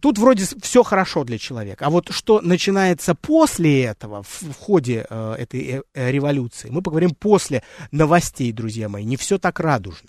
тут 0.00 0.18
вроде 0.18 0.46
все 0.62 0.82
хорошо 0.82 1.24
для 1.24 1.36
человека, 1.36 1.86
а 1.86 1.90
вот 1.90 2.08
что 2.10 2.40
начинается 2.40 3.14
после 3.14 3.84
этого, 3.84 4.22
в, 4.22 4.42
в 4.42 4.56
ходе 4.56 5.06
э, 5.08 5.34
этой 5.38 5.82
э, 5.94 6.10
революции, 6.10 6.70
мы 6.70 6.80
поговорим 6.80 7.10
после 7.10 7.62
новостей, 7.90 8.50
друзья 8.52 8.88
мои, 8.88 9.04
не 9.04 9.18
все 9.18 9.38
так 9.38 9.60
радужно. 9.60 10.08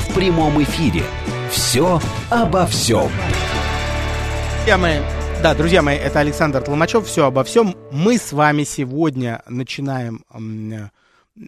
в 0.11 0.13
прямом 0.13 0.61
эфире. 0.63 1.03
«Все 1.49 2.01
обо 2.29 2.65
всем». 2.65 3.09
Друзья 4.57 4.77
мои, 4.77 4.99
да, 5.41 5.55
друзья 5.55 5.81
мои, 5.81 5.95
это 5.95 6.19
Александр 6.19 6.61
Толмачев. 6.61 7.05
Все 7.07 7.25
обо 7.25 7.43
всем. 7.43 7.75
Мы 7.91 8.17
с 8.17 8.33
вами 8.33 8.63
сегодня 8.63 9.41
начинаем, 9.47 10.23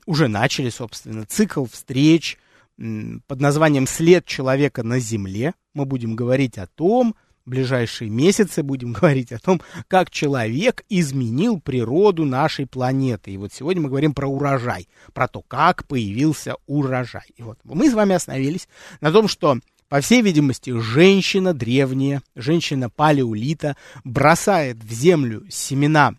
уже 0.06 0.28
начали, 0.30 0.70
собственно, 0.70 1.26
цикл 1.26 1.66
встреч 1.66 2.38
под 2.78 3.42
названием 3.42 3.86
«След 3.86 4.26
человека 4.26 4.82
на 4.84 5.00
Земле». 5.00 5.54
Мы 5.74 5.86
будем 5.86 6.16
говорить 6.16 6.58
о 6.58 6.68
том, 6.68 7.16
ближайшие 7.46 8.10
месяцы 8.10 8.64
будем 8.64 8.94
говорить 8.94 9.32
о 9.32 9.40
том, 9.40 9.62
как 9.88 10.10
человек 10.10 10.84
изменил 10.90 11.60
природу 11.60 12.26
нашей 12.26 12.66
планеты. 12.66 13.32
И 13.32 13.38
вот 13.38 13.54
сегодня 13.54 13.82
мы 13.82 13.90
говорим 13.90 14.14
про 14.14 14.28
урожай, 14.28 14.88
про 15.14 15.28
то, 15.28 15.42
как 15.42 15.88
появился 15.88 16.56
урожай. 16.68 17.26
И 17.36 17.44
вот 17.44 17.60
мы 17.64 17.90
с 17.90 17.94
вами 17.94 18.16
остановились 18.16 18.68
на 19.02 19.12
том, 19.12 19.28
что 19.28 19.60
по 19.90 20.02
всей 20.02 20.22
видимости, 20.22 20.72
женщина 20.80 21.54
древняя, 21.54 22.22
женщина 22.36 22.90
палеолита, 22.90 23.78
бросает 24.04 24.78
в 24.84 24.92
землю 24.92 25.46
семена 25.50 26.16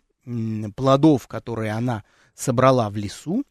плодов, 0.76 1.26
которые 1.26 1.72
она 1.72 2.04
собрала 2.34 2.88
в 2.88 2.96
лесу, 2.96 3.44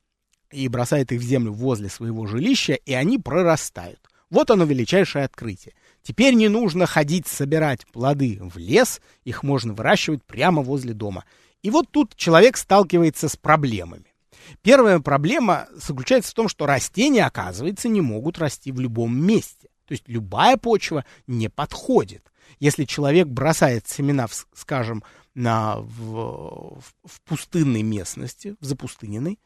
и 0.51 0.67
бросает 0.67 1.11
их 1.11 1.19
в 1.19 1.23
землю 1.23 1.51
возле 1.51 1.89
своего 1.89 2.25
жилища, 2.27 2.73
и 2.73 2.93
они 2.93 3.17
прорастают. 3.17 3.99
Вот 4.29 4.49
оно 4.49 4.65
величайшее 4.65 5.25
открытие. 5.25 5.73
Теперь 6.03 6.33
не 6.33 6.49
нужно 6.49 6.85
ходить 6.85 7.27
собирать 7.27 7.87
плоды 7.87 8.39
в 8.41 8.57
лес, 8.57 9.01
их 9.23 9.41
можно 9.41 9.73
выращивать 9.73 10.23
прямо 10.23 10.61
возле 10.61 10.93
дома. 10.93 11.23
И 11.61 11.69
вот 11.69 11.89
тут 11.89 12.15
человек 12.15 12.57
сталкивается 12.57 13.29
с 13.29 13.37
проблемами. 13.37 14.13
Первая 14.61 14.99
проблема 14.99 15.67
заключается 15.73 16.31
в 16.31 16.33
том, 16.33 16.49
что 16.49 16.65
растения, 16.65 17.25
оказывается, 17.25 17.87
не 17.87 18.01
могут 18.01 18.37
расти 18.37 18.73
в 18.73 18.81
любом 18.81 19.17
месте. 19.17 19.69
То 19.85 19.93
есть 19.93 20.03
любая 20.07 20.57
почва 20.57 21.05
не 21.25 21.49
подходит. 21.49 22.29
Если 22.59 22.83
человек 22.83 23.27
бросает 23.27 23.87
семена, 23.87 24.27
скажем, 24.53 25.03
на, 25.33 25.77
в, 25.77 26.81
в 27.05 27.21
пустынной 27.23 27.81
местности, 27.81 28.55
в 28.59 28.65
запустыненной, 28.65 29.39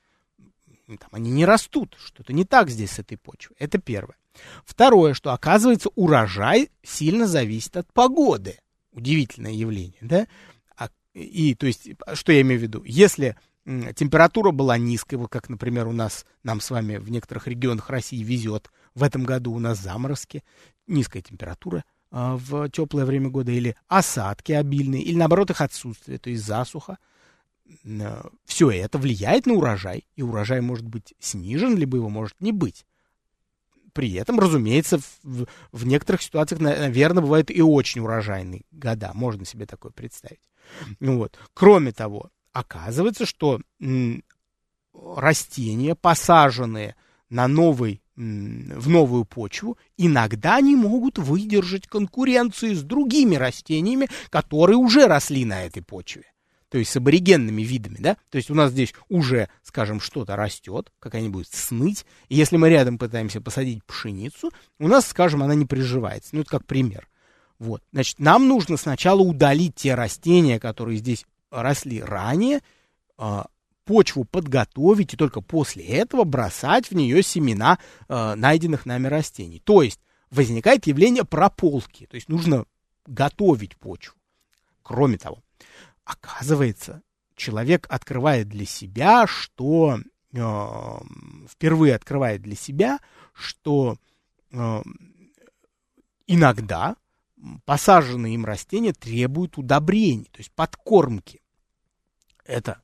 там 0.88 1.10
они 1.12 1.32
не 1.32 1.46
растут. 1.46 1.96
Что-то 2.04 2.34
не 2.34 2.46
так 2.46 2.70
здесь 2.70 2.92
с 2.92 3.00
этой 3.00 3.18
почвой. 3.18 3.56
Это 3.60 3.78
первое. 3.78 4.16
Второе, 4.66 5.14
что 5.14 5.34
оказывается 5.34 5.90
урожай 5.96 6.70
сильно 6.84 7.28
зависит 7.28 7.78
от 7.78 7.92
погоды. 7.94 8.60
Удивительное 8.92 9.52
явление, 9.52 10.00
да? 10.02 10.28
А, 10.76 10.90
и, 11.14 11.54
то 11.56 11.68
есть, 11.68 11.90
что 12.14 12.32
я 12.32 12.42
имею 12.42 12.60
в 12.60 12.64
виду? 12.64 12.84
Если 12.84 13.36
температура 13.96 14.52
была 14.52 14.78
низкой, 14.78 15.16
вот 15.16 15.30
как, 15.30 15.50
например, 15.50 15.88
у 15.88 15.92
нас, 15.92 16.26
нам 16.44 16.62
с 16.62 16.70
вами 16.70 16.98
в 16.98 17.12
некоторых 17.12 17.48
регионах 17.48 17.90
России 17.90 18.24
везет, 18.24 18.72
в 18.96 19.04
этом 19.04 19.24
году 19.24 19.54
у 19.54 19.60
нас 19.60 19.80
заморозки, 19.80 20.44
низкая 20.88 21.22
температура 21.22 21.84
а, 22.10 22.38
в 22.38 22.70
теплое 22.70 23.06
время 23.06 23.30
года, 23.30 23.52
или 23.52 23.76
осадки 23.88 24.54
обильные, 24.54 25.04
или 25.04 25.18
наоборот 25.18 25.50
их 25.52 25.62
отсутствие, 25.62 26.18
то 26.18 26.30
есть 26.30 26.46
засуха, 26.46 26.98
все 28.46 28.72
это 28.72 28.98
влияет 28.98 29.46
на 29.46 29.54
урожай, 29.54 30.06
и 30.16 30.22
урожай 30.22 30.62
может 30.62 30.86
быть 30.86 31.14
снижен, 31.20 31.76
либо 31.76 31.98
его 31.98 32.10
может 32.10 32.40
не 32.40 32.52
быть. 32.52 32.86
При 33.98 34.14
этом, 34.14 34.40
разумеется, 34.40 35.00
в, 35.24 35.48
в 35.72 35.88
некоторых 35.88 36.22
ситуациях, 36.22 36.62
наверное, 36.62 37.24
бывают 37.24 37.50
и 37.50 37.64
очень 37.64 38.02
урожайные 38.02 38.62
года. 38.70 39.10
Можно 39.16 39.44
себе 39.44 39.66
такое 39.66 39.92
представить. 39.92 40.44
Вот. 41.00 41.40
Кроме 41.56 41.92
того, 41.94 42.30
оказывается, 42.54 43.26
что 43.26 43.60
растения, 44.94 45.96
посаженные 45.96 46.96
на 47.32 47.48
новый, 47.48 48.04
в 48.16 48.88
новую 48.88 49.26
почву, 49.26 49.80
иногда 49.98 50.62
не 50.62 50.76
могут 50.76 51.18
выдержать 51.18 51.88
конкуренцию 51.88 52.76
с 52.76 52.84
другими 52.84 53.36
растениями, 53.36 54.10
которые 54.30 54.78
уже 54.78 55.08
росли 55.08 55.44
на 55.44 55.64
этой 55.64 55.82
почве 55.82 56.26
то 56.70 56.78
есть 56.78 56.92
с 56.92 56.98
аборигенными 56.98 57.62
видами, 57.62 57.98
да, 58.00 58.18
то 58.30 58.38
есть 58.38 58.50
у 58.50 58.54
нас 58.56 58.72
здесь 58.72 58.94
уже, 59.10 59.50
скажем, 59.64 60.00
что-то 60.00 60.36
растет, 60.36 60.92
какая-нибудь 61.00 61.48
сныть, 61.50 62.06
и 62.30 62.36
если 62.36 62.58
мы 62.58 62.70
рядом 62.70 62.98
пытаемся 62.98 63.42
посадить 63.42 63.84
пшеницу, 63.86 64.52
у 64.80 64.88
нас, 64.88 65.08
скажем, 65.08 65.44
она 65.44 65.56
не 65.56 65.66
приживается, 65.66 66.30
ну 66.34 66.42
это 66.42 66.50
как 66.50 66.66
пример. 66.66 67.08
Вот, 67.60 67.82
значит, 67.92 68.20
нам 68.20 68.48
нужно 68.48 68.78
сначала 68.78 69.22
удалить 69.22 69.76
те 69.76 69.96
растения, 69.96 70.60
которые 70.60 70.98
здесь 70.98 71.26
росли 71.50 72.02
ранее, 72.02 72.62
а, 73.18 73.48
почву 73.88 74.26
подготовить 74.26 75.14
и 75.14 75.18
только 75.18 75.42
после 75.42 75.84
этого 75.86 76.26
бросать 76.26 76.92
в 76.92 76.96
нее 76.96 77.24
семена 77.24 77.80
э, 78.08 78.36
найденных 78.36 78.86
нами 78.86 79.08
растений. 79.08 79.62
То 79.64 79.82
есть 79.82 80.02
возникает 80.30 80.86
явление 80.86 81.24
прополки, 81.24 82.06
то 82.06 82.16
есть 82.16 82.28
нужно 82.28 82.66
готовить 83.08 83.78
почву. 83.78 84.16
Кроме 84.84 85.18
того, 85.18 85.42
оказывается, 86.08 87.02
человек 87.36 87.86
открывает 87.90 88.48
для 88.48 88.66
себя, 88.66 89.28
что 89.28 90.00
э, 90.34 90.98
впервые 91.50 91.96
открывает 91.96 92.42
для 92.42 92.56
себя, 92.56 93.00
что 93.34 93.98
э, 94.52 94.82
иногда 96.26 96.96
посаженные 97.66 98.36
им 98.36 98.46
растения 98.46 98.94
требуют 98.94 99.58
удобрений, 99.58 100.30
то 100.32 100.40
есть 100.40 100.52
подкормки. 100.54 101.42
Это 102.46 102.82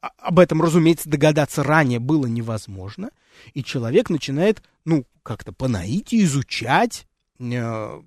об 0.00 0.40
этом, 0.40 0.60
разумеется, 0.60 1.08
догадаться 1.08 1.62
ранее 1.62 2.00
было 2.00 2.26
невозможно, 2.26 3.10
и 3.54 3.62
человек 3.62 4.10
начинает, 4.10 4.62
ну, 4.84 5.06
как-то 5.22 5.52
по 5.52 5.68
наитию 5.68 6.24
изучать 6.24 7.06
э, 7.38 8.02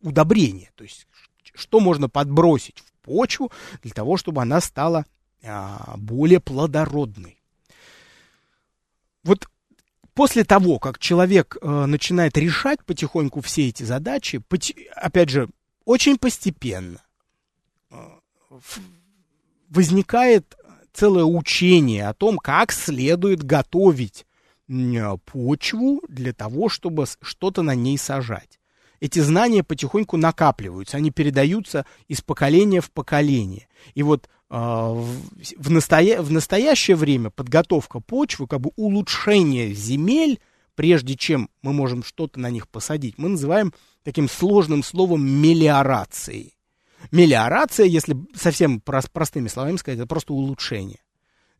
удобрения, 0.00 0.70
то 0.76 0.84
есть 0.84 1.06
что 1.54 1.80
можно 1.80 2.08
подбросить 2.08 2.78
в 2.78 2.92
почву 3.04 3.50
для 3.82 3.92
того, 3.92 4.16
чтобы 4.16 4.42
она 4.42 4.60
стала 4.60 5.04
а, 5.42 5.94
более 5.96 6.40
плодородной. 6.40 7.38
Вот 9.22 9.48
после 10.14 10.44
того, 10.44 10.78
как 10.78 10.98
человек 10.98 11.56
э, 11.60 11.86
начинает 11.86 12.36
решать 12.36 12.84
потихоньку 12.84 13.40
все 13.40 13.68
эти 13.68 13.82
задачи, 13.82 14.42
опять 14.94 15.30
же, 15.30 15.48
очень 15.84 16.18
постепенно 16.18 17.02
э, 17.90 17.96
возникает 19.70 20.56
целое 20.92 21.24
учение 21.24 22.08
о 22.08 22.14
том, 22.14 22.38
как 22.38 22.72
следует 22.72 23.42
готовить 23.42 24.26
почву 25.26 26.02
для 26.08 26.32
того, 26.32 26.68
чтобы 26.68 27.04
что-то 27.20 27.62
на 27.62 27.74
ней 27.74 27.98
сажать 27.98 28.58
эти 29.04 29.18
знания 29.18 29.62
потихоньку 29.62 30.16
накапливаются, 30.16 30.96
они 30.96 31.10
передаются 31.10 31.84
из 32.08 32.22
поколения 32.22 32.80
в 32.80 32.90
поколение. 32.90 33.68
И 33.92 34.02
вот 34.02 34.30
э, 34.48 34.54
в, 34.54 35.70
настоя... 35.70 36.22
в 36.22 36.32
настоящее 36.32 36.96
время 36.96 37.28
подготовка 37.28 38.00
почвы, 38.00 38.46
как 38.46 38.62
бы 38.62 38.70
улучшение 38.76 39.74
земель, 39.74 40.40
прежде 40.74 41.16
чем 41.16 41.50
мы 41.60 41.74
можем 41.74 42.02
что-то 42.02 42.40
на 42.40 42.48
них 42.48 42.66
посадить, 42.66 43.18
мы 43.18 43.28
называем 43.28 43.74
таким 44.04 44.26
сложным 44.26 44.82
словом 44.82 45.28
мелиорацией. 45.28 46.56
Мелиорация, 47.10 47.84
если 47.84 48.16
совсем 48.34 48.80
простыми 48.80 49.48
словами 49.48 49.76
сказать, 49.76 49.98
это 49.98 50.08
просто 50.08 50.32
улучшение. 50.32 51.00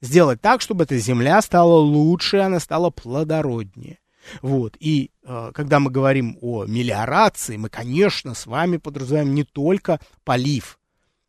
Сделать 0.00 0.40
так, 0.40 0.62
чтобы 0.62 0.85
эта 0.85 0.96
земля 0.96 1.42
стала 1.42 1.76
лучше, 1.76 2.38
она 2.38 2.59
стала 2.59 2.88
плодороднее. 2.88 3.98
Вот. 4.42 4.76
И 4.80 5.10
э, 5.22 5.50
когда 5.54 5.80
мы 5.80 5.90
говорим 5.90 6.38
о 6.40 6.64
мелиорации, 6.64 7.56
мы, 7.56 7.68
конечно, 7.68 8.34
с 8.34 8.46
вами 8.46 8.76
подразумеваем 8.76 9.34
не 9.34 9.44
только 9.44 10.00
полив. 10.24 10.78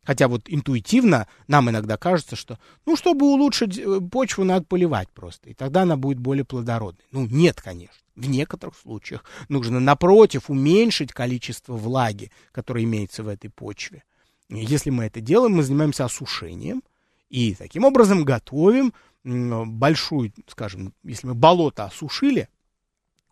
Хотя 0.06 0.28
вот 0.28 0.42
интуитивно 0.46 1.26
нам 1.48 1.68
иногда 1.68 1.96
кажется, 1.96 2.36
что, 2.36 2.60
ну, 2.86 2.96
чтобы 2.96 3.26
улучшить 3.26 3.76
э, 3.76 4.00
почву, 4.00 4.44
надо 4.44 4.64
поливать 4.64 5.08
просто, 5.10 5.50
и 5.50 5.54
тогда 5.54 5.82
она 5.82 5.96
будет 5.96 6.20
более 6.20 6.44
плодородной. 6.44 7.04
Ну, 7.10 7.26
нет, 7.26 7.60
конечно. 7.60 8.00
В 8.14 8.28
некоторых 8.28 8.76
случаях 8.76 9.24
нужно, 9.48 9.80
напротив, 9.80 10.48
уменьшить 10.48 11.12
количество 11.12 11.74
влаги, 11.74 12.30
которое 12.52 12.84
имеется 12.84 13.24
в 13.24 13.28
этой 13.28 13.50
почве. 13.50 14.04
Если 14.48 14.90
мы 14.90 15.04
это 15.06 15.20
делаем, 15.20 15.56
мы 15.56 15.64
занимаемся 15.64 16.04
осушением, 16.04 16.82
и 17.28 17.54
таким 17.56 17.84
образом 17.84 18.24
готовим 18.24 18.94
большую, 19.24 20.32
скажем, 20.46 20.94
если 21.02 21.26
мы 21.26 21.34
болото 21.34 21.84
осушили, 21.84 22.48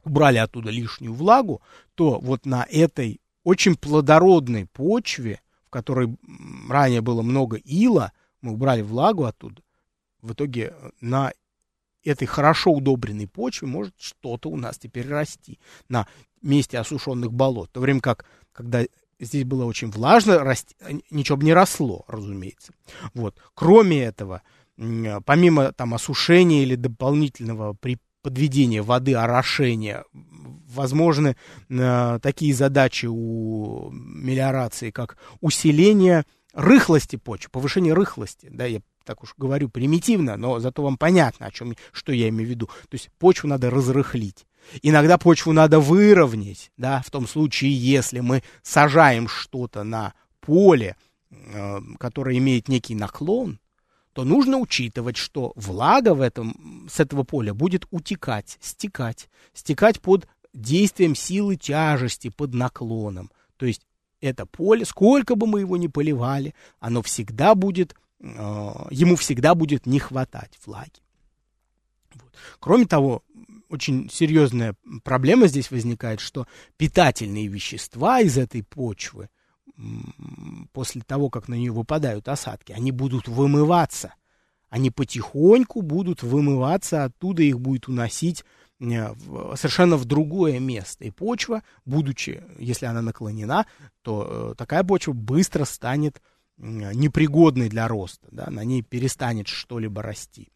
убрали 0.04 0.38
оттуда 0.38 0.70
лишнюю 0.70 1.12
влагу, 1.12 1.62
то 1.94 2.18
вот 2.20 2.46
на 2.46 2.66
этой 2.70 3.20
очень 3.42 3.76
плодородной 3.76 4.66
почве, 4.66 5.40
в 5.66 5.70
которой 5.70 6.16
ранее 6.68 7.00
было 7.00 7.22
много 7.22 7.56
ила, 7.56 8.12
мы 8.40 8.52
убрали 8.52 8.82
влагу 8.82 9.24
оттуда, 9.24 9.62
в 10.22 10.32
итоге 10.32 10.74
э, 10.76 10.90
на 11.00 11.32
этой 12.04 12.26
хорошо 12.26 12.72
удобренной 12.72 13.26
почве 13.26 13.68
может 13.68 13.94
что-то 13.98 14.50
у 14.50 14.56
нас 14.56 14.78
теперь 14.78 15.08
расти 15.08 15.58
на 15.88 16.06
месте 16.42 16.78
осушенных 16.78 17.32
болот. 17.32 17.70
В 17.70 17.72
то 17.72 17.80
время 17.80 18.00
как, 18.00 18.26
когда 18.52 18.84
здесь 19.18 19.44
было 19.44 19.64
очень 19.64 19.90
влажно, 19.90 20.38
расти, 20.38 20.76
ничего 21.10 21.38
бы 21.38 21.44
не 21.44 21.54
росло, 21.54 22.04
разумеется. 22.06 22.72
Вот. 23.14 23.38
Кроме 23.54 24.02
этого, 24.02 24.42
помимо 24.76 25.72
там 25.72 25.94
осушения 25.94 26.62
или 26.62 26.74
дополнительного 26.74 27.74
при 27.74 27.98
подведения 28.24 28.80
воды, 28.80 29.14
орошения, 29.14 30.04
возможны 30.74 31.36
э, 31.68 32.18
такие 32.22 32.54
задачи 32.54 33.06
у 33.06 33.90
мелиорации, 33.92 34.90
как 34.90 35.18
усиление 35.42 36.24
рыхлости 36.54 37.16
почвы, 37.16 37.50
повышение 37.52 37.92
рыхлости, 37.92 38.48
да, 38.50 38.64
я 38.64 38.80
так 39.04 39.22
уж 39.22 39.34
говорю 39.36 39.68
примитивно, 39.68 40.38
но 40.38 40.58
зато 40.58 40.82
вам 40.82 40.96
понятно, 40.96 41.46
о 41.46 41.50
чем, 41.50 41.74
что 41.92 42.12
я 42.12 42.30
имею 42.30 42.48
в 42.48 42.50
виду. 42.50 42.66
То 42.88 42.94
есть 42.94 43.10
почву 43.18 43.46
надо 43.46 43.68
разрыхлить. 43.68 44.46
Иногда 44.82 45.18
почву 45.18 45.52
надо 45.52 45.78
выровнять, 45.78 46.72
да, 46.78 47.02
в 47.06 47.10
том 47.10 47.28
случае, 47.28 47.74
если 47.74 48.20
мы 48.20 48.42
сажаем 48.62 49.28
что-то 49.28 49.84
на 49.84 50.14
поле, 50.40 50.96
э, 51.30 51.80
которое 51.98 52.38
имеет 52.38 52.68
некий 52.68 52.94
наклон, 52.94 53.58
то 54.14 54.24
нужно 54.24 54.58
учитывать, 54.58 55.16
что 55.16 55.52
влага 55.56 56.14
в 56.14 56.20
этом, 56.20 56.86
с 56.88 57.00
этого 57.00 57.24
поля 57.24 57.52
будет 57.52 57.84
утекать, 57.90 58.58
стекать, 58.60 59.28
стекать 59.52 60.00
под 60.00 60.28
действием 60.54 61.16
силы 61.16 61.56
тяжести, 61.56 62.28
под 62.28 62.54
наклоном. 62.54 63.32
То 63.56 63.66
есть 63.66 63.82
это 64.20 64.46
поле, 64.46 64.84
сколько 64.84 65.34
бы 65.34 65.48
мы 65.48 65.60
его 65.60 65.76
ни 65.76 65.88
поливали, 65.88 66.54
оно 66.78 67.02
всегда 67.02 67.56
будет, 67.56 67.96
э, 68.20 68.24
ему 68.90 69.16
всегда 69.16 69.56
будет 69.56 69.84
не 69.84 69.98
хватать 69.98 70.58
влаги. 70.64 71.02
Вот. 72.14 72.32
Кроме 72.60 72.86
того, 72.86 73.24
очень 73.68 74.08
серьезная 74.08 74.76
проблема 75.02 75.48
здесь 75.48 75.72
возникает, 75.72 76.20
что 76.20 76.46
питательные 76.76 77.48
вещества 77.48 78.20
из 78.20 78.38
этой 78.38 78.62
почвы 78.62 79.28
после 80.72 81.02
того, 81.02 81.30
как 81.30 81.48
на 81.48 81.54
нее 81.54 81.72
выпадают 81.72 82.28
осадки, 82.28 82.72
они 82.72 82.92
будут 82.92 83.28
вымываться. 83.28 84.14
Они 84.68 84.90
потихоньку 84.90 85.82
будут 85.82 86.22
вымываться 86.22 87.04
оттуда, 87.04 87.42
их 87.42 87.60
будет 87.60 87.86
уносить 87.88 88.44
э, 88.80 89.14
совершенно 89.54 89.96
в 89.96 90.04
другое 90.04 90.58
место. 90.58 91.04
И 91.04 91.10
почва, 91.10 91.62
будучи, 91.84 92.42
если 92.58 92.86
она 92.86 93.02
наклонена, 93.02 93.66
то 94.02 94.52
э, 94.52 94.54
такая 94.56 94.82
почва 94.82 95.12
быстро 95.12 95.64
станет 95.64 96.20
непригодной 96.56 97.68
для 97.68 97.88
роста, 97.88 98.28
да, 98.30 98.48
на 98.48 98.64
ней 98.64 98.82
перестанет 98.82 99.48
что-либо 99.48 100.02
расти. 100.02 100.48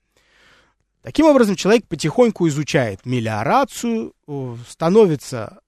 Таким 1.02 1.26
образом, 1.26 1.57
человек 1.57 1.87
потихоньку 1.87 2.48
изучает 2.48 3.07
мелиорацию, 3.07 4.14
э, 4.26 4.57
становится 4.68 5.61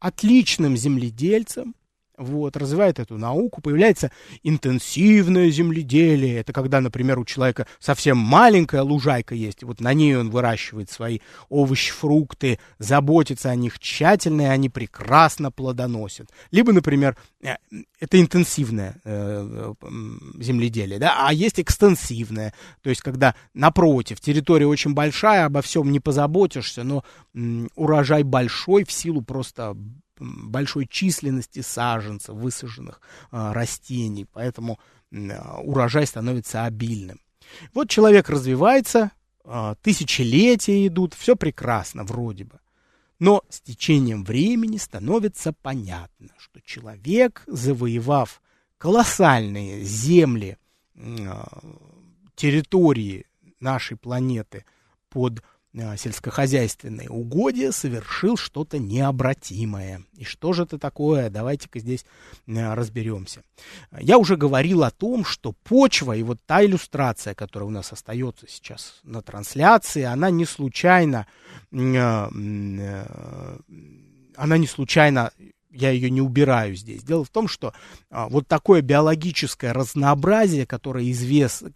отличным 0.00 0.76
земледельцем, 0.76 1.74
вот, 2.18 2.56
развивает 2.56 2.98
эту 2.98 3.16
науку, 3.16 3.62
появляется 3.62 4.10
интенсивное 4.42 5.50
земледелие. 5.50 6.38
Это 6.38 6.52
когда, 6.52 6.80
например, 6.80 7.18
у 7.18 7.24
человека 7.24 7.66
совсем 7.78 8.18
маленькая 8.18 8.82
лужайка 8.82 9.34
есть, 9.34 9.62
вот 9.62 9.80
на 9.80 9.94
ней 9.94 10.16
он 10.16 10.30
выращивает 10.30 10.90
свои 10.90 11.20
овощи, 11.48 11.92
фрукты, 11.92 12.58
заботится 12.78 13.50
о 13.50 13.56
них 13.56 13.78
тщательно, 13.78 14.42
и 14.42 14.46
они 14.46 14.68
прекрасно 14.68 15.50
плодоносят. 15.50 16.28
Либо, 16.50 16.72
например, 16.72 17.16
э, 17.42 17.56
это 18.00 18.20
интенсивное 18.20 19.00
э, 19.04 19.74
земледелие, 20.38 20.98
да, 20.98 21.26
а 21.26 21.32
есть 21.32 21.60
экстенсивное, 21.60 22.52
то 22.82 22.90
есть 22.90 23.02
когда 23.02 23.34
напротив 23.54 24.20
территория 24.20 24.66
очень 24.66 24.94
большая, 24.94 25.46
обо 25.46 25.62
всем 25.62 25.90
не 25.92 26.00
позаботишься, 26.00 26.82
но 26.82 27.04
урожай 27.74 28.22
большой 28.22 28.84
в 28.84 28.92
силу 28.92 29.22
просто 29.22 29.76
большой 30.20 30.86
численности 30.86 31.60
саженцев, 31.60 32.34
высаженных 32.34 33.00
а, 33.30 33.52
растений, 33.52 34.26
поэтому 34.30 34.78
а, 35.12 35.60
урожай 35.60 36.06
становится 36.06 36.64
обильным. 36.64 37.20
Вот 37.74 37.88
человек 37.88 38.28
развивается, 38.28 39.10
а, 39.44 39.74
тысячелетия 39.76 40.86
идут, 40.86 41.14
все 41.14 41.36
прекрасно 41.36 42.04
вроде 42.04 42.44
бы. 42.44 42.60
Но 43.18 43.42
с 43.48 43.60
течением 43.60 44.24
времени 44.24 44.76
становится 44.76 45.52
понятно, 45.52 46.28
что 46.38 46.60
человек, 46.60 47.42
завоевав 47.46 48.40
колоссальные 48.78 49.82
земли, 49.82 50.56
территории 52.36 53.26
нашей 53.58 53.96
планеты 53.96 54.64
под 55.08 55.42
сельскохозяйственные 55.74 57.10
угодья 57.10 57.72
совершил 57.72 58.36
что-то 58.36 58.78
необратимое. 58.78 60.02
И 60.16 60.24
что 60.24 60.52
же 60.52 60.62
это 60.64 60.78
такое? 60.78 61.30
Давайте-ка 61.30 61.78
здесь 61.78 62.04
э, 62.46 62.74
разберемся. 62.74 63.42
Я 63.98 64.18
уже 64.18 64.36
говорил 64.36 64.82
о 64.82 64.90
том, 64.90 65.24
что 65.24 65.52
почва 65.52 66.16
и 66.16 66.22
вот 66.22 66.38
та 66.46 66.64
иллюстрация, 66.64 67.34
которая 67.34 67.68
у 67.68 67.72
нас 67.72 67.92
остается 67.92 68.46
сейчас 68.48 69.00
на 69.02 69.22
трансляции, 69.22 70.02
она 70.02 70.30
не 70.30 70.46
случайно, 70.46 71.26
э, 71.70 72.28
она 74.36 74.58
не 74.58 74.66
случайно 74.66 75.30
я 75.70 75.90
ее 75.90 76.10
не 76.10 76.22
убираю 76.22 76.74
здесь. 76.74 77.02
Дело 77.04 77.24
в 77.24 77.28
том, 77.28 77.46
что 77.46 77.74
вот 78.10 78.48
такое 78.48 78.80
биологическое 78.80 79.74
разнообразие, 79.74 80.66
которое 80.66 81.08
известно, 81.10 81.70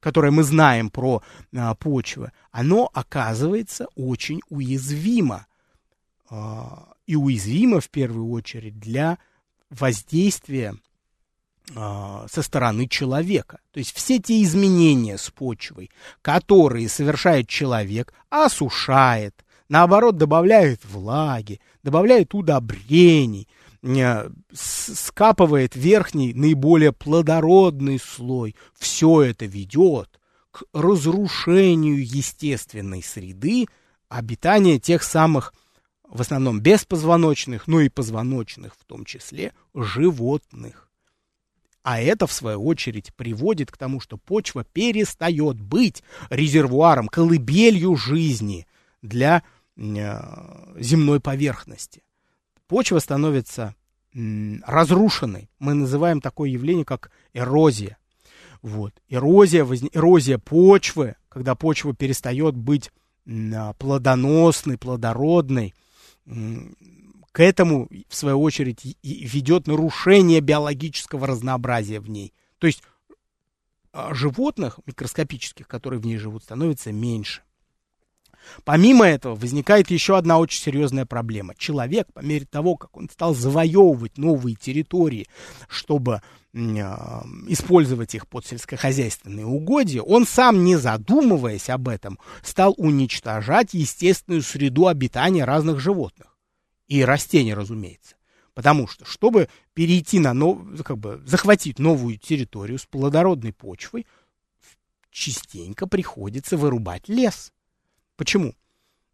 которое 0.00 0.30
мы 0.30 0.42
знаем 0.42 0.90
про 0.90 1.22
а, 1.54 1.74
почвы, 1.74 2.32
оно 2.50 2.90
оказывается 2.92 3.86
очень 3.96 4.40
уязвимо. 4.48 5.46
А, 6.30 6.88
и 7.06 7.16
уязвимо 7.16 7.80
в 7.80 7.88
первую 7.88 8.30
очередь 8.30 8.78
для 8.78 9.18
воздействия 9.70 10.74
а, 11.74 12.26
со 12.30 12.42
стороны 12.42 12.86
человека. 12.86 13.60
То 13.72 13.78
есть 13.78 13.94
все 13.94 14.18
те 14.18 14.42
изменения 14.42 15.18
с 15.18 15.30
почвой, 15.30 15.90
которые 16.22 16.88
совершает 16.88 17.48
человек, 17.48 18.12
осушает, 18.30 19.44
наоборот, 19.68 20.16
добавляет 20.16 20.84
влаги, 20.84 21.60
добавляет 21.82 22.34
удобрений, 22.34 23.48
скапывает 24.52 25.76
верхний, 25.76 26.34
наиболее 26.34 26.92
плодородный 26.92 27.98
слой. 27.98 28.56
Все 28.78 29.22
это 29.22 29.46
ведет 29.46 30.20
к 30.50 30.64
разрушению 30.72 32.04
естественной 32.04 33.02
среды 33.02 33.66
обитания 34.08 34.78
тех 34.78 35.02
самых, 35.02 35.52
в 36.02 36.20
основном 36.20 36.60
беспозвоночных, 36.60 37.66
но 37.66 37.80
и 37.80 37.88
позвоночных 37.88 38.74
в 38.74 38.84
том 38.84 39.04
числе, 39.04 39.52
животных. 39.74 40.90
А 41.82 42.00
это, 42.00 42.26
в 42.26 42.32
свою 42.32 42.64
очередь, 42.64 43.14
приводит 43.14 43.70
к 43.70 43.76
тому, 43.76 44.00
что 44.00 44.18
почва 44.18 44.64
перестает 44.64 45.60
быть 45.60 46.02
резервуаром, 46.28 47.08
колыбелью 47.08 47.96
жизни 47.96 48.66
для 49.00 49.42
э, 49.76 50.80
земной 50.80 51.20
поверхности 51.20 52.02
почва 52.68 53.00
становится 53.00 53.74
разрушенной. 54.14 55.50
Мы 55.58 55.74
называем 55.74 56.20
такое 56.20 56.50
явление, 56.50 56.84
как 56.84 57.10
эрозия. 57.32 57.98
Вот. 58.62 58.92
Эрозия, 59.08 59.64
эрозия 59.64 60.38
почвы, 60.38 61.16
когда 61.28 61.54
почва 61.54 61.94
перестает 61.94 62.56
быть 62.56 62.90
а, 63.26 63.72
плодоносной, 63.74 64.78
плодородной, 64.78 65.74
к 67.32 67.40
этому, 67.40 67.88
в 68.08 68.14
свою 68.14 68.40
очередь, 68.40 68.96
ведет 69.02 69.66
нарушение 69.66 70.40
биологического 70.40 71.26
разнообразия 71.26 72.00
в 72.00 72.10
ней. 72.10 72.34
То 72.58 72.66
есть 72.66 72.82
а, 73.92 74.14
животных 74.14 74.80
микроскопических, 74.86 75.68
которые 75.68 76.00
в 76.00 76.06
ней 76.06 76.18
живут, 76.18 76.42
становится 76.42 76.92
меньше. 76.92 77.42
Помимо 78.64 79.06
этого 79.06 79.34
возникает 79.34 79.90
еще 79.90 80.16
одна 80.16 80.38
очень 80.38 80.62
серьезная 80.62 81.06
проблема. 81.06 81.54
Человек, 81.56 82.12
по 82.12 82.20
мере 82.20 82.46
того, 82.46 82.76
как 82.76 82.96
он 82.96 83.08
стал 83.10 83.34
завоевывать 83.34 84.18
новые 84.18 84.56
территории, 84.56 85.26
чтобы 85.68 86.22
э, 86.52 86.58
использовать 87.48 88.14
их 88.14 88.28
под 88.28 88.46
сельскохозяйственные 88.46 89.46
угодья, 89.46 90.02
он 90.02 90.26
сам, 90.26 90.64
не 90.64 90.76
задумываясь 90.76 91.70
об 91.70 91.88
этом, 91.88 92.18
стал 92.42 92.74
уничтожать 92.76 93.74
естественную 93.74 94.42
среду 94.42 94.86
обитания 94.86 95.44
разных 95.44 95.80
животных. 95.80 96.36
И 96.86 97.04
растений, 97.04 97.54
разумеется. 97.54 98.16
Потому 98.54 98.88
что, 98.88 99.04
чтобы 99.04 99.48
перейти 99.74 100.18
на 100.18 100.34
нов... 100.34 100.58
как 100.84 100.98
бы 100.98 101.22
захватить 101.24 101.78
новую 101.78 102.18
территорию 102.18 102.78
с 102.78 102.86
плодородной 102.86 103.52
почвой, 103.52 104.04
частенько 105.12 105.86
приходится 105.86 106.56
вырубать 106.56 107.08
лес. 107.08 107.52
Почему? 108.18 108.54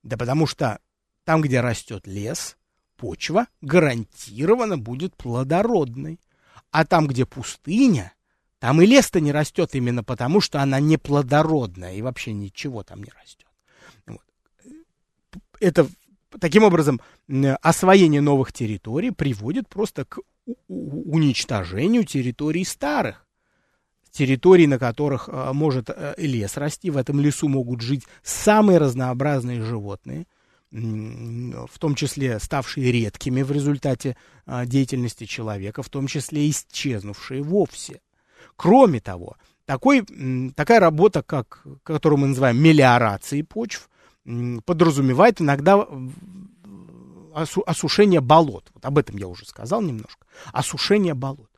Да 0.03 0.17
потому 0.17 0.47
что 0.47 0.81
там, 1.25 1.43
где 1.43 1.61
растет 1.61 2.07
лес, 2.07 2.57
почва 2.97 3.47
гарантированно 3.61 4.79
будет 4.79 5.15
плодородной. 5.15 6.19
А 6.71 6.85
там, 6.85 7.07
где 7.07 7.27
пустыня, 7.27 8.15
там 8.59 8.81
и 8.81 8.87
лес-то 8.87 9.21
не 9.21 9.31
растет 9.31 9.75
именно 9.75 10.03
потому, 10.03 10.41
что 10.41 10.61
она 10.61 10.81
не 10.81 10.97
плодородная 10.97 11.95
и 11.95 12.03
вообще 12.03 12.33
ничего 12.33 12.83
там 12.83 13.03
не 13.05 13.13
растет. 13.21 13.47
Вот. 14.07 14.25
Это 15.61 15.87
таким 16.41 16.65
образом, 16.65 17.01
освоение 17.61 18.23
новых 18.23 18.53
территорий 18.53 19.11
приводит 19.11 19.69
просто 19.69 20.07
к 20.07 20.19
уничтожению 20.67 22.05
территорий 22.05 22.65
старых. 22.65 23.24
Территорий, 24.15 24.69
на 24.69 24.79
которых 24.79 25.29
э, 25.29 25.53
может 25.53 25.91
э, 25.91 26.15
лес 26.19 26.57
расти, 26.57 26.89
в 26.89 26.97
этом 26.97 27.19
лесу 27.19 27.49
могут 27.49 27.81
жить 27.81 28.05
самые 28.23 28.79
разнообразные 28.79 29.61
животные, 29.61 30.27
в 30.71 31.79
том 31.81 31.97
числе 31.97 32.39
ставшие 32.39 32.93
редкими 32.93 33.43
в 33.43 33.51
результате 33.51 34.17
э, 34.47 34.67
деятельности 34.67 35.25
человека, 35.25 35.83
в 35.83 35.89
том 35.89 36.07
числе 36.07 36.49
исчезнувшие 36.49 37.43
вовсе. 37.43 38.01
Кроме 38.55 39.01
того, 39.01 39.37
такой, 39.67 40.07
такая 40.55 40.79
работа, 40.79 41.25
как, 41.25 41.67
которую 41.83 42.21
мы 42.21 42.29
называем 42.29 42.63
мелиорацией 42.63 43.43
почв, 43.43 43.91
подразумевает 44.65 45.41
иногда 45.41 45.89
осушение 47.35 48.21
болот. 48.21 48.71
Вот 48.75 48.85
об 48.85 48.97
этом 48.97 49.17
я 49.17 49.27
уже 49.27 49.45
сказал 49.45 49.83
немножко. 49.83 50.25
Осушение 50.53 51.15
болот. 51.15 51.51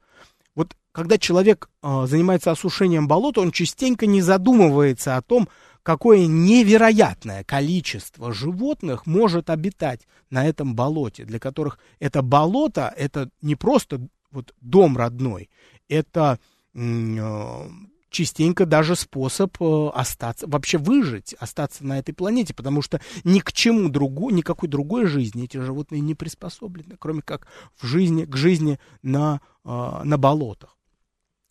Вот 0.54 0.74
когда 0.96 1.18
человек 1.18 1.68
э, 1.82 2.06
занимается 2.06 2.50
осушением 2.50 3.06
болот, 3.06 3.36
он 3.36 3.50
частенько 3.50 4.06
не 4.06 4.22
задумывается 4.22 5.18
о 5.18 5.20
том, 5.20 5.46
какое 5.82 6.26
невероятное 6.26 7.44
количество 7.44 8.32
животных 8.32 9.04
может 9.04 9.50
обитать 9.50 10.08
на 10.30 10.46
этом 10.46 10.74
болоте, 10.74 11.26
для 11.26 11.38
которых 11.38 11.78
это 11.98 12.22
болото, 12.22 12.94
это 12.96 13.28
не 13.42 13.56
просто 13.56 14.08
вот 14.30 14.54
дом 14.62 14.96
родной, 14.96 15.50
это 15.86 16.38
э, 16.72 17.68
частенько 18.08 18.64
даже 18.64 18.96
способ 18.96 19.54
э, 19.60 19.88
остаться, 19.92 20.46
вообще 20.46 20.78
выжить, 20.78 21.34
остаться 21.38 21.84
на 21.84 21.98
этой 21.98 22.14
планете, 22.14 22.54
потому 22.54 22.80
что 22.80 23.02
ни 23.22 23.40
к 23.40 23.52
чему 23.52 23.90
другому, 23.90 24.30
никакой 24.30 24.70
другой 24.70 25.04
жизни 25.04 25.44
эти 25.44 25.58
животные 25.58 26.00
не 26.00 26.14
приспособлены, 26.14 26.96
кроме 26.98 27.20
как 27.20 27.48
в 27.76 27.86
жизни, 27.86 28.24
к 28.24 28.34
жизни 28.34 28.78
на, 29.02 29.42
э, 29.66 30.00
на 30.04 30.16
болотах. 30.16 30.75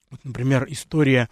Вот, 0.09 0.23
например, 0.23 0.65
история 0.69 1.29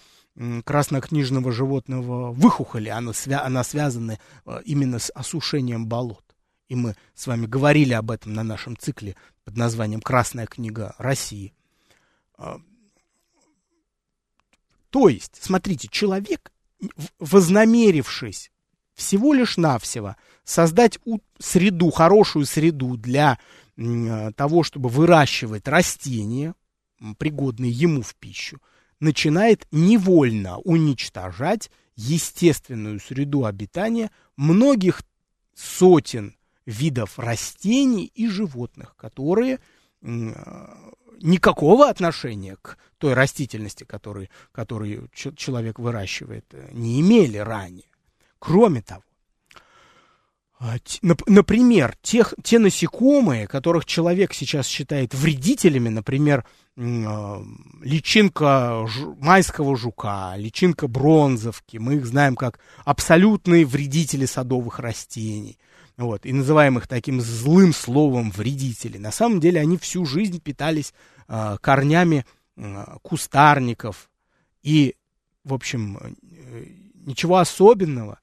краснокнижного 0.66 1.52
животного 1.52 2.32
выхухоли, 2.32 2.90
она, 2.90 3.14
свя 3.14 3.44
она 3.44 3.64
связана 3.64 4.20
э, 4.46 4.62
именно 4.66 4.98
с 4.98 5.12
осушением 5.12 5.88
болот. 5.88 6.24
И 6.70 6.76
мы 6.76 6.96
с 7.14 7.28
вами 7.28 7.46
говорили 7.46 7.94
об 7.94 8.10
этом 8.10 8.34
на 8.34 8.44
нашем 8.44 8.76
цикле 8.76 9.16
под 9.44 9.58
названием 9.58 10.02
«Красная 10.02 10.48
книга 10.48 10.96
России». 10.98 11.54
То 14.90 15.08
есть, 15.10 15.38
смотрите, 15.42 15.88
человек, 15.88 16.52
вознамерившись 17.20 18.52
всего 18.94 19.34
лишь 19.34 19.58
навсего 19.58 20.16
создать 20.44 21.00
среду, 21.40 21.90
хорошую 21.92 22.46
среду 22.46 22.96
для 22.98 23.40
того, 23.76 24.64
чтобы 24.64 24.90
выращивать 24.90 25.68
растения, 25.68 26.54
пригодные 27.18 27.72
ему 27.72 28.02
в 28.02 28.16
пищу, 28.16 28.62
начинает 29.00 29.68
невольно 29.72 30.60
уничтожать 30.60 31.70
естественную 31.96 33.00
среду 33.00 33.46
обитания 33.46 34.10
многих 34.38 35.04
сотен 35.56 36.36
видов 36.66 37.20
растений 37.20 38.12
и 38.14 38.28
животных, 38.28 38.96
которые 38.96 39.60
никакого 41.22 41.90
отношения 41.90 42.58
к 42.62 42.78
той 42.98 43.14
растительности, 43.14 43.84
которую, 43.84 44.30
которую 44.52 45.10
человек 45.14 45.80
выращивает, 45.80 46.46
э, 46.52 46.70
не 46.74 47.00
имели 47.00 47.38
ранее. 47.38 47.88
Кроме 48.40 48.82
того, 48.82 49.04
а, 50.60 50.76
например, 51.02 51.96
тех, 52.02 52.34
те 52.44 52.60
насекомые, 52.60 53.48
которых 53.48 53.86
человек 53.86 54.34
сейчас 54.34 54.68
считает 54.68 55.14
вредителями, 55.14 55.90
например, 55.90 56.46
личинка 56.76 58.88
майского 59.20 59.78
жука, 59.78 60.34
личинка 60.38 60.88
бронзовки, 60.88 61.78
мы 61.78 61.96
их 61.96 62.06
знаем 62.06 62.36
как 62.36 62.60
абсолютные 62.84 63.66
вредители 63.66 64.26
садовых 64.26 64.80
растений– 64.80 65.60
вот, 65.98 66.26
и 66.26 66.34
называем 66.34 66.78
их 66.78 66.88
таким 66.88 67.22
злым 67.22 67.72
словом 67.72 68.32
вредители. 68.32 68.98
На 68.98 69.12
самом 69.12 69.40
деле 69.40 69.62
они 69.62 69.78
всю 69.78 70.06
жизнь 70.06 70.42
питались 70.42 70.94
э, 71.28 71.58
корнями 71.62 72.26
э, 72.56 72.86
кустарников 73.04 74.10
и, 74.64 74.96
в 75.44 75.54
общем, 75.54 76.00
э, 76.02 76.66
ничего 77.06 77.38
особенного. 77.38 78.20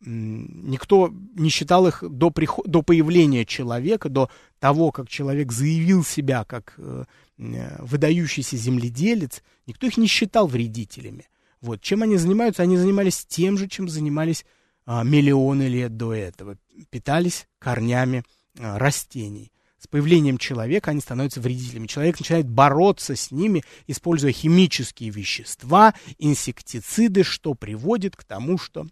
Никто 0.00 1.12
не 1.34 1.48
считал 1.48 1.88
их 1.88 2.04
до, 2.08 2.30
приход, 2.30 2.68
до 2.68 2.82
появления 2.82 3.44
человека, 3.44 4.08
до 4.08 4.30
того, 4.60 4.92
как 4.92 5.08
человек 5.08 5.50
заявил 5.50 6.04
себя 6.04 6.44
как 6.44 6.74
э, 6.78 7.04
выдающийся 7.38 8.56
земледелец, 8.56 9.42
никто 9.66 9.86
их 9.86 9.96
не 9.96 10.06
считал 10.06 10.46
вредителями. 10.46 11.28
Вот. 11.60 11.80
Чем 11.80 12.02
они 12.02 12.16
занимаются? 12.16 12.62
Они 12.62 12.76
занимались 12.76 13.24
тем 13.26 13.58
же, 13.58 13.68
чем 13.68 13.88
занимались 13.88 14.44
а, 14.84 15.02
миллионы 15.02 15.68
лет 15.68 15.96
до 15.96 16.14
этого, 16.14 16.56
питались 16.90 17.48
корнями 17.58 18.22
а, 18.58 18.78
растений. 18.78 19.52
С 19.78 19.88
появлением 19.88 20.38
человека 20.38 20.92
они 20.92 21.00
становятся 21.00 21.40
вредителями. 21.40 21.86
Человек 21.86 22.18
начинает 22.18 22.48
бороться 22.48 23.14
с 23.14 23.30
ними, 23.30 23.62
используя 23.86 24.32
химические 24.32 25.10
вещества, 25.10 25.94
инсектициды, 26.18 27.24
что 27.24 27.54
приводит 27.54 28.16
к 28.16 28.24
тому, 28.24 28.58
что 28.58 28.86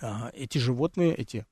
а, 0.00 0.30
эти 0.34 0.58
животные, 0.58 1.14
эти 1.14 1.46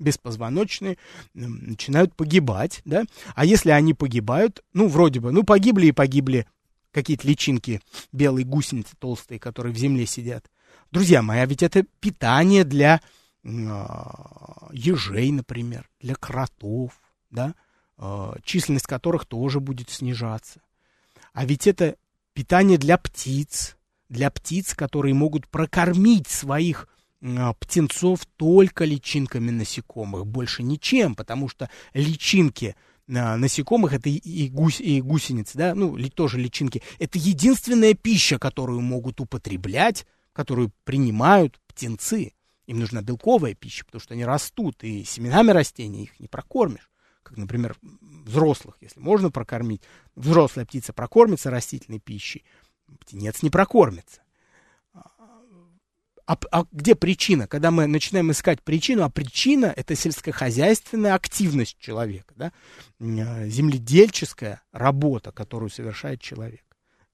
беспозвоночные, 0.00 0.98
начинают 1.34 2.14
погибать, 2.16 2.82
да, 2.84 3.04
а 3.34 3.44
если 3.44 3.70
они 3.70 3.94
погибают, 3.94 4.64
ну, 4.72 4.88
вроде 4.88 5.20
бы, 5.20 5.30
ну, 5.30 5.44
погибли 5.44 5.86
и 5.86 5.92
погибли 5.92 6.46
какие-то 6.90 7.28
личинки 7.28 7.80
белой 8.10 8.42
гусеницы 8.42 8.96
толстые, 8.98 9.38
которые 9.38 9.72
в 9.72 9.78
земле 9.78 10.06
сидят, 10.06 10.50
Друзья 10.90 11.22
мои, 11.22 11.38
а 11.38 11.46
ведь 11.46 11.62
это 11.62 11.84
питание 12.00 12.64
для 12.64 13.00
э, 13.44 13.48
ежей, 14.72 15.30
например, 15.30 15.88
для 16.00 16.16
кротов, 16.16 17.00
да, 17.30 17.54
э, 17.96 18.32
численность 18.42 18.88
которых 18.88 19.24
тоже 19.24 19.60
будет 19.60 19.88
снижаться. 19.90 20.60
А 21.32 21.44
ведь 21.44 21.68
это 21.68 21.96
питание 22.32 22.76
для 22.76 22.98
птиц, 22.98 23.76
для 24.08 24.30
птиц, 24.32 24.74
которые 24.74 25.14
могут 25.14 25.46
прокормить 25.46 26.26
своих 26.26 26.88
птенцов 27.58 28.24
только 28.36 28.84
личинками 28.84 29.50
насекомых, 29.50 30.26
больше 30.26 30.62
ничем, 30.62 31.14
потому 31.14 31.48
что 31.48 31.68
личинки 31.92 32.74
э, 33.08 33.36
насекомых, 33.36 33.92
это 33.92 34.08
и, 34.08 34.48
гусь, 34.48 34.80
и 34.80 35.00
гусеницы, 35.00 35.58
да, 35.58 35.74
ну, 35.74 35.98
тоже 36.08 36.38
личинки, 36.38 36.82
это 36.98 37.18
единственная 37.18 37.94
пища, 37.94 38.38
которую 38.38 38.80
могут 38.80 39.20
употреблять 39.20 40.06
которую 40.32 40.72
принимают 40.84 41.60
птенцы. 41.66 42.32
Им 42.66 42.78
нужна 42.78 43.02
белковая 43.02 43.54
пища, 43.54 43.84
потому 43.84 44.00
что 44.00 44.14
они 44.14 44.24
растут, 44.24 44.84
и 44.84 45.04
семенами 45.04 45.50
растений 45.50 46.04
их 46.04 46.20
не 46.20 46.28
прокормишь. 46.28 46.90
Как, 47.22 47.36
например, 47.36 47.76
взрослых, 48.24 48.76
если 48.80 49.00
можно 49.00 49.30
прокормить, 49.30 49.82
взрослая 50.14 50.64
птица 50.64 50.92
прокормится 50.92 51.50
растительной 51.50 51.98
пищей, 51.98 52.44
птенец 53.00 53.42
не 53.42 53.50
прокормится. 53.50 54.22
А, 56.30 56.38
а 56.52 56.64
где 56.70 56.94
причина? 56.94 57.48
Когда 57.48 57.72
мы 57.72 57.88
начинаем 57.88 58.30
искать 58.30 58.62
причину, 58.62 59.02
а 59.02 59.10
причина 59.10 59.74
это 59.76 59.96
сельскохозяйственная 59.96 61.14
активность 61.14 61.76
человека, 61.80 62.32
да? 62.36 62.52
земледельческая 63.00 64.62
работа, 64.70 65.32
которую 65.32 65.70
совершает 65.70 66.20
человек. 66.20 66.62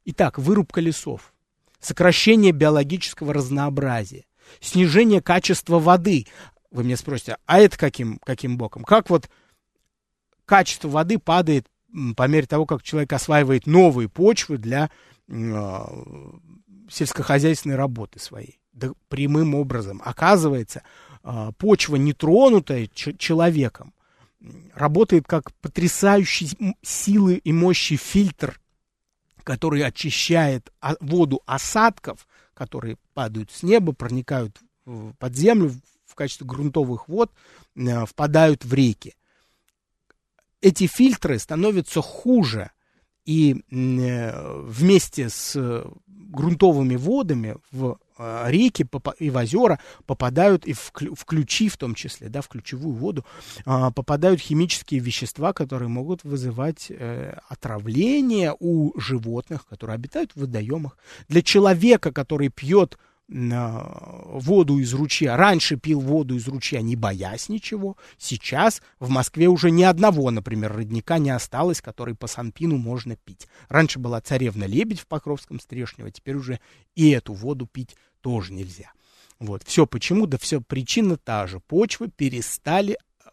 Итак, 0.04 0.38
вырубка 0.38 0.82
лесов 0.82 1.32
сокращение 1.80 2.52
биологического 2.52 3.32
разнообразия, 3.32 4.26
снижение 4.60 5.22
качества 5.22 5.78
воды. 5.78 6.26
Вы 6.70 6.84
меня 6.84 6.98
спросите, 6.98 7.38
а 7.46 7.60
это 7.60 7.78
каким, 7.78 8.18
каким 8.18 8.58
боком? 8.58 8.84
Как 8.84 9.08
вот 9.08 9.30
качество 10.44 10.88
воды 10.88 11.18
падает 11.18 11.66
по 12.18 12.28
мере 12.28 12.46
того, 12.46 12.66
как 12.66 12.82
человек 12.82 13.14
осваивает 13.14 13.66
новые 13.66 14.10
почвы 14.10 14.58
для 14.58 14.90
э, 15.28 15.84
сельскохозяйственной 16.90 17.76
работы 17.76 18.20
своей? 18.20 18.60
Да 18.76 18.92
прямым 19.08 19.54
образом. 19.54 20.00
Оказывается, 20.04 20.82
э, 21.24 21.50
почва, 21.58 21.96
нетронутая 21.96 22.86
человеком, 22.86 23.94
работает 24.74 25.26
как 25.26 25.52
потрясающий 25.54 26.76
силы 26.82 27.36
и 27.36 27.52
мощи 27.52 27.96
фильтр 27.96 28.60
который 29.46 29.84
очищает 29.84 30.72
воду 30.98 31.40
осадков, 31.46 32.26
которые 32.52 32.96
падают 33.14 33.52
с 33.52 33.62
неба, 33.62 33.92
проникают 33.92 34.58
под 35.20 35.36
землю 35.36 35.72
в 36.04 36.16
качестве 36.16 36.48
грунтовых 36.48 37.08
вод, 37.08 37.30
э, 37.76 38.06
впадают 38.06 38.64
в 38.64 38.74
реки. 38.74 39.14
Эти 40.60 40.88
фильтры 40.88 41.38
становятся 41.38 42.02
хуже 42.02 42.72
и 43.26 43.62
вместе 43.70 45.28
с 45.28 45.84
грунтовыми 46.06 46.96
водами 46.96 47.56
в 47.70 47.98
реки 48.18 48.86
и 49.18 49.30
в 49.30 49.36
озера 49.36 49.78
попадают, 50.06 50.66
и 50.66 50.72
в, 50.72 50.90
ключи 51.26 51.68
в 51.68 51.76
том 51.76 51.94
числе, 51.94 52.28
да, 52.28 52.40
в 52.40 52.48
ключевую 52.48 52.94
воду, 52.94 53.26
попадают 53.64 54.40
химические 54.40 55.00
вещества, 55.00 55.52
которые 55.52 55.88
могут 55.88 56.24
вызывать 56.24 56.86
э, 56.88 57.38
отравление 57.48 58.54
у 58.58 58.98
животных, 58.98 59.66
которые 59.66 59.96
обитают 59.96 60.32
в 60.32 60.40
водоемах. 60.40 60.96
Для 61.28 61.42
человека, 61.42 62.10
который 62.10 62.48
пьет 62.48 62.96
воду 63.28 64.78
из 64.78 64.94
ручья. 64.94 65.36
Раньше 65.36 65.76
пил 65.76 66.00
воду 66.00 66.36
из 66.36 66.46
ручья, 66.46 66.80
не 66.80 66.94
боясь 66.94 67.48
ничего. 67.48 67.96
Сейчас 68.18 68.82
в 69.00 69.08
Москве 69.08 69.48
уже 69.48 69.70
ни 69.70 69.82
одного, 69.82 70.30
например, 70.30 70.72
родника 70.72 71.18
не 71.18 71.30
осталось, 71.30 71.80
который 71.80 72.14
по 72.14 72.28
Санпину 72.28 72.76
можно 72.76 73.16
пить. 73.16 73.48
Раньше 73.68 73.98
была 73.98 74.20
царевна 74.20 74.64
Лебедь 74.64 75.00
в 75.00 75.06
Покровском 75.06 75.58
Стрешнево, 75.58 76.10
теперь 76.10 76.36
уже 76.36 76.60
и 76.94 77.10
эту 77.10 77.32
воду 77.32 77.66
пить 77.66 77.96
тоже 78.20 78.52
нельзя. 78.52 78.92
Вот. 79.38 79.62
Все 79.64 79.86
почему? 79.86 80.26
Да 80.26 80.38
все 80.38 80.60
причина 80.60 81.16
та 81.16 81.46
же. 81.46 81.60
Почвы 81.60 82.08
перестали 82.08 82.96
э, 83.24 83.28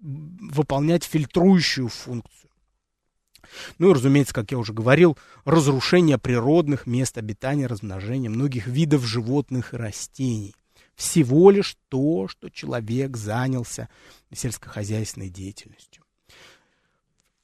выполнять 0.00 1.04
фильтрующую 1.04 1.88
функцию. 1.88 2.50
Ну 3.78 3.90
и, 3.90 3.94
разумеется, 3.94 4.34
как 4.34 4.52
я 4.52 4.58
уже 4.58 4.72
говорил, 4.72 5.18
разрушение 5.44 6.18
природных 6.18 6.86
мест 6.86 7.18
обитания, 7.18 7.66
размножения 7.66 8.28
многих 8.28 8.66
видов 8.66 9.04
животных 9.04 9.74
и 9.74 9.76
растений. 9.76 10.54
Всего 10.94 11.50
лишь 11.50 11.76
то, 11.88 12.26
что 12.28 12.48
человек 12.48 13.16
занялся 13.16 13.88
сельскохозяйственной 14.32 15.28
деятельностью. 15.28 16.02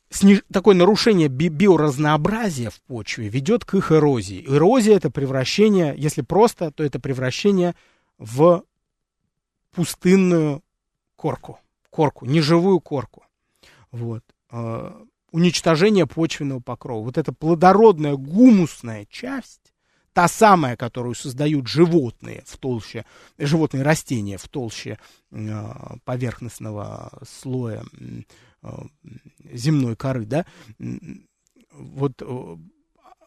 Сниж... 0.08 0.42
Такое 0.52 0.74
нарушение 0.74 1.28
би- 1.28 1.48
биоразнообразия 1.48 2.70
в 2.70 2.80
почве 2.82 3.28
ведет 3.28 3.64
к 3.64 3.74
их 3.74 3.92
эрозии. 3.92 4.44
Эрозия 4.46 4.96
это 4.96 5.10
превращение, 5.10 5.94
если 5.96 6.22
просто, 6.22 6.70
то 6.70 6.82
это 6.84 7.00
превращение 7.00 7.74
в 8.18 8.64
пустынную 9.70 10.62
корку, 11.16 11.58
корку, 11.90 12.26
неживую 12.26 12.80
корку. 12.80 13.24
Вот. 13.90 14.22
Уничтожение 15.32 16.06
почвенного 16.06 16.60
покрова. 16.60 17.04
Вот 17.04 17.18
эта 17.18 17.32
плодородная 17.32 18.14
гумусная 18.14 19.06
часть, 19.10 19.72
та 20.12 20.28
самая, 20.28 20.76
которую 20.76 21.14
создают 21.14 21.66
животные 21.66 22.44
в 22.46 22.56
толще, 22.58 23.04
животные 23.38 23.82
растения 23.82 24.38
в 24.38 24.46
толще 24.48 24.98
э, 25.30 25.64
поверхностного 26.04 27.18
слоя 27.26 27.82
э, 28.62 28.68
земной 29.52 29.96
коры, 29.96 30.26
да, 30.26 30.46
вот 31.72 32.20
э, 32.20 32.56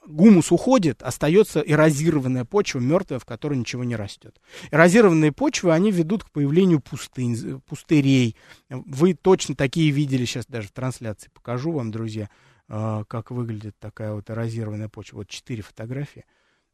гумус 0.08 0.52
уходит, 0.52 1.02
остается 1.04 1.60
эрозированная 1.60 2.46
почва, 2.46 2.80
мертвая, 2.80 3.20
в 3.20 3.26
которой 3.26 3.58
ничего 3.58 3.84
не 3.84 3.96
растет. 3.96 4.40
Эрозированные 4.72 5.32
почвы, 5.32 5.74
они 5.74 5.92
ведут 5.92 6.24
к 6.24 6.32
появлению 6.32 6.80
пустынь, 6.80 7.62
пустырей. 7.62 8.36
Вы 8.70 9.14
точно 9.14 9.56
такие 9.56 9.92
видели, 9.92 10.26
сейчас 10.26 10.46
даже 10.46 10.68
в 10.68 10.72
трансляции 10.72 11.30
покажу 11.34 11.72
вам, 11.72 11.92
друзья, 11.92 12.30
а, 12.68 13.04
как 13.06 13.32
выглядит 13.32 13.78
такая 13.80 14.14
вот 14.14 14.30
эрозированная 14.30 14.90
почва. 14.90 15.18
Вот 15.18 15.30
четыре 15.30 15.62
фотографии. 15.62 16.26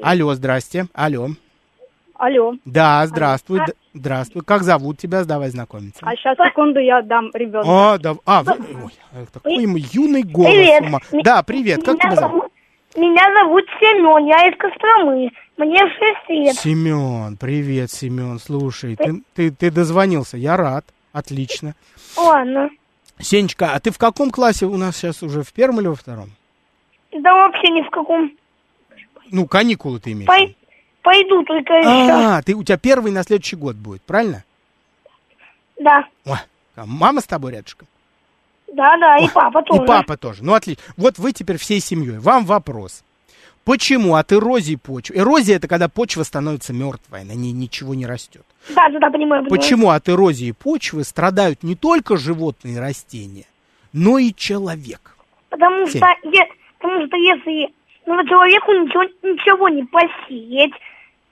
Алло, 0.03 0.35
здрасте. 0.35 0.89
Алло. 0.93 1.31
Алло. 2.21 2.55
Да, 2.67 3.07
здравствуй. 3.07 3.61
А... 3.61 3.67
Здравствуй. 3.95 4.43
Как 4.45 4.63
зовут 4.63 4.99
тебя? 4.99 5.25
Давай 5.25 5.49
знакомиться. 5.49 6.01
А 6.03 6.15
сейчас, 6.15 6.37
секунду, 6.37 6.79
я 6.79 7.01
дам 7.01 7.31
ребенку. 7.33 7.67
А, 7.67 7.97
да, 7.97 8.15
а, 8.27 8.43
вы, 8.43 8.53
ой, 8.53 9.27
такой 9.33 9.55
ему 9.55 9.79
юный 9.79 10.23
голос. 10.23 10.51
Привет. 10.51 10.83
Ума. 10.83 10.99
Да, 11.25 11.43
привет. 11.43 11.83
Как 11.83 11.95
меня 11.95 12.11
тебя 12.11 12.17
зовут? 12.17 12.45
Меня 12.95 13.23
зовут 13.41 13.65
Семен, 13.81 14.27
я 14.27 14.49
из 14.51 14.59
Костромы. 14.59 15.31
Мне 15.57 15.79
6 15.79 16.29
лет. 16.29 16.57
Семен, 16.57 17.39
привет, 17.39 17.91
Семен. 17.91 18.39
Слушай, 18.39 18.97
ты, 18.97 19.23
ты, 19.35 19.51
ты 19.51 19.71
дозвонился, 19.71 20.37
я 20.37 20.59
рад. 20.59 20.85
Отлично. 21.15 21.75
Ладно. 22.19 22.69
Сенечка, 23.19 23.73
а 23.73 23.81
ты 23.81 23.93
в 23.93 23.99
каком 23.99 24.31
классе 24.31 24.67
у 24.67 24.77
нас 24.77 24.95
сейчас 24.95 25.23
уже? 25.23 25.43
В 25.43 25.55
первом 25.55 25.81
или 25.81 25.87
во 25.87 25.95
втором? 25.95 26.33
Да 27.13 27.35
вообще 27.35 27.71
ни 27.71 27.81
в 27.81 27.89
каком. 27.89 28.31
Ну, 29.31 29.47
каникулы 29.47 30.01
ты 30.01 30.13
имеешь. 30.13 30.27
По... 30.27 30.37
Пойду 31.03 31.43
только 31.45 31.75
еще. 31.75 32.13
А, 32.13 32.43
ты, 32.43 32.55
у 32.55 32.63
тебя 32.63 32.77
первый 32.77 33.13
на 33.13 33.23
следующий 33.23 33.57
год 33.57 33.77
будет, 33.77 34.03
правильно? 34.03 34.45
Да. 35.79 36.07
Ой, 36.27 36.39
а 36.77 36.87
мама 36.87 37.21
с 37.21 37.25
тобой 37.25 37.53
рядышком? 37.53 37.89
Да, 38.73 38.97
да, 38.99 39.17
и 39.17 39.29
папа 39.29 39.63
тоже. 39.63 39.83
И 39.83 39.87
папа 39.87 40.17
тоже. 40.17 40.45
Ну, 40.45 40.55
отлично. 40.55 40.83
Вот 40.97 41.19
вы 41.19 41.33
теперь 41.33 41.57
всей 41.57 41.81
семьей. 41.81 42.19
Вам 42.19 42.45
вопрос. 42.45 43.03
Почему 43.65 44.15
от 44.15 44.33
эрозии 44.33 44.77
почвы? 44.77 45.17
Эрозия 45.17 45.57
это 45.57 45.69
когда 45.69 45.89
почва 45.89 46.23
становится 46.23 46.73
мертвой, 46.73 47.25
на 47.25 47.33
ней 47.33 47.53
ничего 47.53 47.95
не 47.95 48.07
растет. 48.07 48.43
Да, 48.75 48.89
да, 48.89 48.99
да, 48.99 49.11
понимаю, 49.11 49.45
понимаю. 49.45 49.49
Почему 49.49 49.91
от 49.91 50.09
эрозии 50.09 50.53
почвы 50.53 51.05
страдают 51.05 51.63
не 51.63 51.77
только 51.77 52.17
животные 52.17 52.77
и 52.77 52.79
растения, 52.79 53.47
но 53.93 54.19
и 54.19 54.33
человек? 54.35 55.17
Потому 55.51 55.87
что, 55.87 56.01
потому 56.79 57.07
что 57.07 57.17
если 57.17 57.73
ну, 58.07 58.27
человеку 58.27 58.73
ничего, 58.73 59.03
ничего 59.23 59.69
не 59.69 59.85
посеять, 59.85 60.73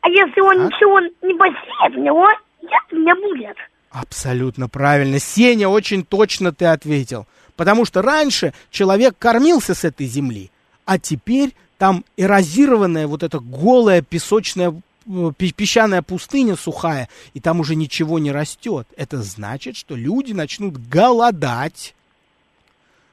а 0.01 0.09
если 0.09 0.40
он 0.40 0.61
а? 0.61 0.66
ничего 0.66 1.01
не 1.01 1.34
посеет, 1.34 1.96
у 1.96 2.03
него 2.03 2.28
яд 2.62 2.92
не 2.92 3.14
будет. 3.14 3.57
Абсолютно 3.90 4.68
правильно. 4.68 5.18
Сеня, 5.18 5.68
очень 5.68 6.05
точно 6.05 6.53
ты 6.53 6.66
ответил. 6.66 7.26
Потому 7.57 7.84
что 7.84 8.03
раньше 8.03 8.53
человек 8.70 9.16
кормился 9.18 9.74
с 9.74 9.84
этой 9.84 10.07
земли, 10.07 10.51
а 10.84 10.99
теперь 10.99 11.55
там 11.76 12.05
эрозированная 12.16 13.07
вот 13.09 13.22
эта 13.22 13.40
голая 13.40 14.01
песочная 14.01 14.72
э, 15.07 15.32
песчаная 15.36 16.03
пустыня 16.03 16.55
сухая, 16.55 17.09
и 17.34 17.40
там 17.40 17.59
уже 17.59 17.74
ничего 17.74 18.20
не 18.20 18.30
растет. 18.30 18.86
Это 18.96 19.22
значит, 19.22 19.76
что 19.76 19.96
люди 19.96 20.32
начнут 20.32 20.76
голодать. 20.76 21.96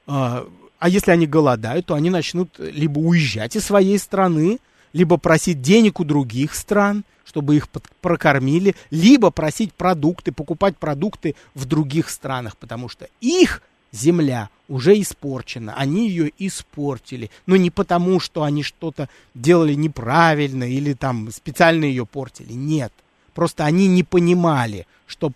А, 0.05 0.45
а 0.77 0.89
если 0.89 1.09
они 1.09 1.25
голодают, 1.25 1.87
то 1.87 1.95
они 1.95 2.11
начнут 2.11 2.59
либо 2.59 2.99
уезжать 2.99 3.55
из 3.55 3.65
своей 3.65 3.97
страны, 3.97 4.59
либо 4.95 5.17
просить 5.17 5.61
денег 5.61 5.99
у 5.99 6.05
других 6.05 6.55
стран, 6.55 7.03
чтобы 7.25 7.57
их 7.57 7.67
прокормили, 7.99 8.75
либо 8.91 9.29
просить 9.29 9.73
продукты, 9.73 10.31
покупать 10.31 10.77
продукты 10.77 11.35
в 11.53 11.65
других 11.65 12.09
странах, 12.09 12.55
потому 12.55 12.87
что 12.87 13.09
их 13.19 13.61
земля 13.91 14.47
уже 14.69 14.93
испорчена. 15.01 15.75
Они 15.75 16.07
ее 16.07 16.31
испортили. 16.39 17.29
Но 17.45 17.57
не 17.57 17.71
потому, 17.71 18.21
что 18.21 18.43
они 18.43 18.63
что-то 18.63 19.09
делали 19.33 19.73
неправильно 19.73 20.63
или 20.63 20.93
там 20.93 21.29
специально 21.29 21.83
ее 21.83 22.05
портили. 22.05 22.53
Нет. 22.53 22.93
Просто 23.33 23.65
они 23.65 23.87
не 23.87 24.03
понимали, 24.03 24.87
что, 25.07 25.33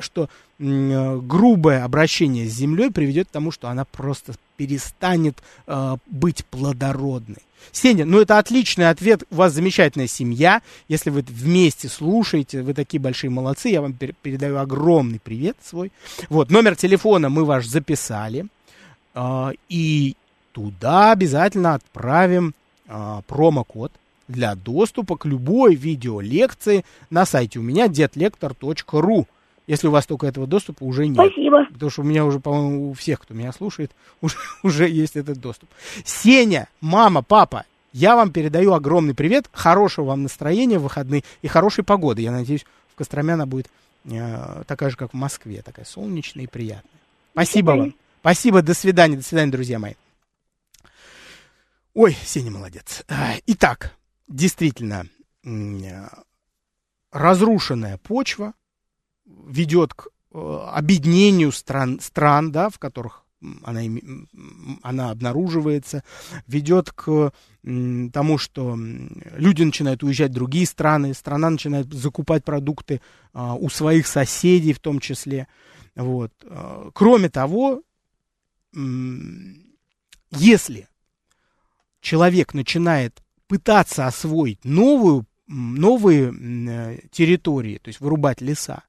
что 0.00 0.28
э, 0.58 1.20
грубое 1.22 1.84
обращение 1.84 2.46
с 2.46 2.52
землей 2.52 2.90
приведет 2.90 3.28
к 3.28 3.32
тому, 3.32 3.50
что 3.50 3.68
она 3.68 3.84
просто 3.84 4.34
перестанет 4.56 5.36
э, 5.66 5.96
быть 6.06 6.44
плодородной. 6.46 7.42
Сеня, 7.72 8.04
ну 8.04 8.20
это 8.20 8.38
отличный 8.38 8.88
ответ. 8.88 9.24
У 9.30 9.36
вас 9.36 9.52
замечательная 9.52 10.06
семья. 10.06 10.62
Если 10.88 11.10
вы 11.10 11.24
вместе 11.26 11.88
слушаете, 11.88 12.62
вы 12.62 12.74
такие 12.74 13.00
большие 13.00 13.30
молодцы. 13.30 13.68
Я 13.68 13.80
вам 13.80 13.94
передаю 13.94 14.58
огромный 14.58 15.18
привет 15.18 15.56
свой. 15.62 15.90
Вот, 16.28 16.50
номер 16.50 16.76
телефона 16.76 17.28
мы 17.28 17.44
ваш 17.44 17.66
записали. 17.66 18.46
Э, 19.14 19.52
и 19.68 20.16
туда 20.52 21.12
обязательно 21.12 21.74
отправим 21.74 22.54
э, 22.86 23.20
промокод 23.26 23.92
для 24.28 24.54
доступа 24.54 25.16
к 25.16 25.26
любой 25.26 25.74
видеолекции 25.74 26.84
на 27.10 27.26
сайте 27.26 27.58
у 27.58 27.62
меня 27.62 27.88
детлектор.ру. 27.88 29.26
Если 29.66 29.86
у 29.88 29.90
вас 29.90 30.06
только 30.06 30.26
этого 30.26 30.46
доступа 30.46 30.84
уже 30.84 31.06
нет. 31.06 31.16
Спасибо. 31.16 31.64
Потому 31.72 31.90
что 31.90 32.02
у 32.02 32.04
меня 32.04 32.24
уже, 32.24 32.38
по-моему, 32.38 32.90
у 32.90 32.92
всех, 32.92 33.20
кто 33.20 33.34
меня 33.34 33.52
слушает, 33.52 33.92
уже, 34.20 34.36
уже 34.62 34.88
есть 34.88 35.16
этот 35.16 35.38
доступ. 35.38 35.68
Сеня, 36.04 36.68
мама, 36.80 37.22
папа, 37.22 37.64
я 37.92 38.16
вам 38.16 38.32
передаю 38.32 38.72
огромный 38.72 39.14
привет, 39.14 39.48
хорошего 39.52 40.06
вам 40.06 40.24
настроения 40.24 40.78
в 40.78 40.82
выходные 40.82 41.22
и 41.42 41.48
хорошей 41.48 41.84
погоды. 41.84 42.22
Я 42.22 42.32
надеюсь, 42.32 42.66
в 42.92 42.96
Костроме 42.96 43.34
она 43.34 43.46
будет 43.46 43.68
э, 44.04 44.62
такая 44.66 44.90
же, 44.90 44.96
как 44.96 45.12
в 45.12 45.16
Москве, 45.16 45.62
такая 45.62 45.84
солнечная 45.84 46.44
и 46.44 46.48
приятная. 46.48 46.90
Спасибо 47.32 47.70
вам. 47.70 47.94
Спасибо, 48.20 48.62
до 48.62 48.74
свидания, 48.74 49.16
до 49.16 49.22
свидания, 49.22 49.52
друзья 49.52 49.78
мои. 49.78 49.94
Ой, 51.94 52.16
Сеня 52.24 52.50
молодец. 52.50 53.04
Итак, 53.46 53.94
действительно, 54.28 55.06
разрушенная 57.12 57.98
почва 57.98 58.54
ведет 59.26 59.94
к 59.94 60.08
э, 60.32 60.38
объединению 60.72 61.52
стран, 61.52 62.00
стран 62.00 62.52
да, 62.52 62.68
в 62.68 62.78
которых 62.78 63.24
она, 63.62 63.82
она 64.82 65.10
обнаруживается, 65.10 66.02
ведет 66.46 66.90
к 66.92 67.32
тому, 67.62 68.38
что 68.38 68.76
люди 69.36 69.62
начинают 69.62 70.02
уезжать 70.02 70.30
в 70.30 70.34
другие 70.34 70.66
страны, 70.66 71.14
страна 71.14 71.50
начинает 71.50 71.92
закупать 71.92 72.44
продукты 72.44 73.00
а, 73.32 73.54
у 73.54 73.68
своих 73.68 74.06
соседей 74.06 74.72
в 74.72 74.80
том 74.80 75.00
числе. 75.00 75.46
Вот. 75.94 76.32
А, 76.44 76.90
кроме 76.92 77.28
того, 77.28 77.82
если 80.30 80.88
человек 82.00 82.54
начинает 82.54 83.22
пытаться 83.46 84.06
освоить 84.06 84.64
новую, 84.64 85.26
новые 85.46 86.32
э, 86.32 86.98
территории, 87.10 87.78
то 87.78 87.88
есть 87.88 88.00
вырубать 88.00 88.40
леса, 88.40 88.82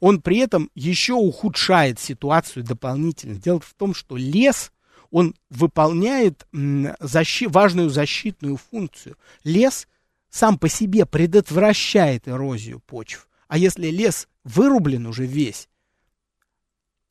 он 0.00 0.20
при 0.20 0.38
этом 0.38 0.70
еще 0.74 1.14
ухудшает 1.14 1.98
ситуацию 1.98 2.64
дополнительно. 2.64 3.36
Дело 3.36 3.60
в 3.60 3.74
том, 3.74 3.94
что 3.94 4.16
лес, 4.16 4.72
он 5.10 5.34
выполняет 5.50 6.46
защи- 6.52 7.48
важную 7.48 7.90
защитную 7.90 8.56
функцию. 8.56 9.16
Лес 9.44 9.86
сам 10.30 10.58
по 10.58 10.68
себе 10.68 11.04
предотвращает 11.06 12.26
эрозию 12.26 12.80
почв. 12.80 13.28
А 13.48 13.58
если 13.58 13.88
лес 13.88 14.28
вырублен 14.44 15.06
уже 15.06 15.26
весь, 15.26 15.68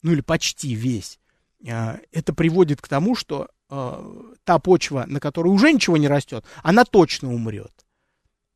ну 0.01 0.11
или 0.11 0.21
почти 0.21 0.73
весь, 0.73 1.19
э, 1.63 1.99
это 2.11 2.33
приводит 2.33 2.81
к 2.81 2.87
тому, 2.87 3.15
что 3.15 3.49
э, 3.69 4.33
та 4.43 4.57
почва, 4.57 5.05
на 5.07 5.19
которой 5.19 5.49
уже 5.49 5.71
ничего 5.71 5.97
не 5.97 6.07
растет, 6.07 6.43
она 6.63 6.83
точно 6.83 7.31
умрет. 7.31 7.85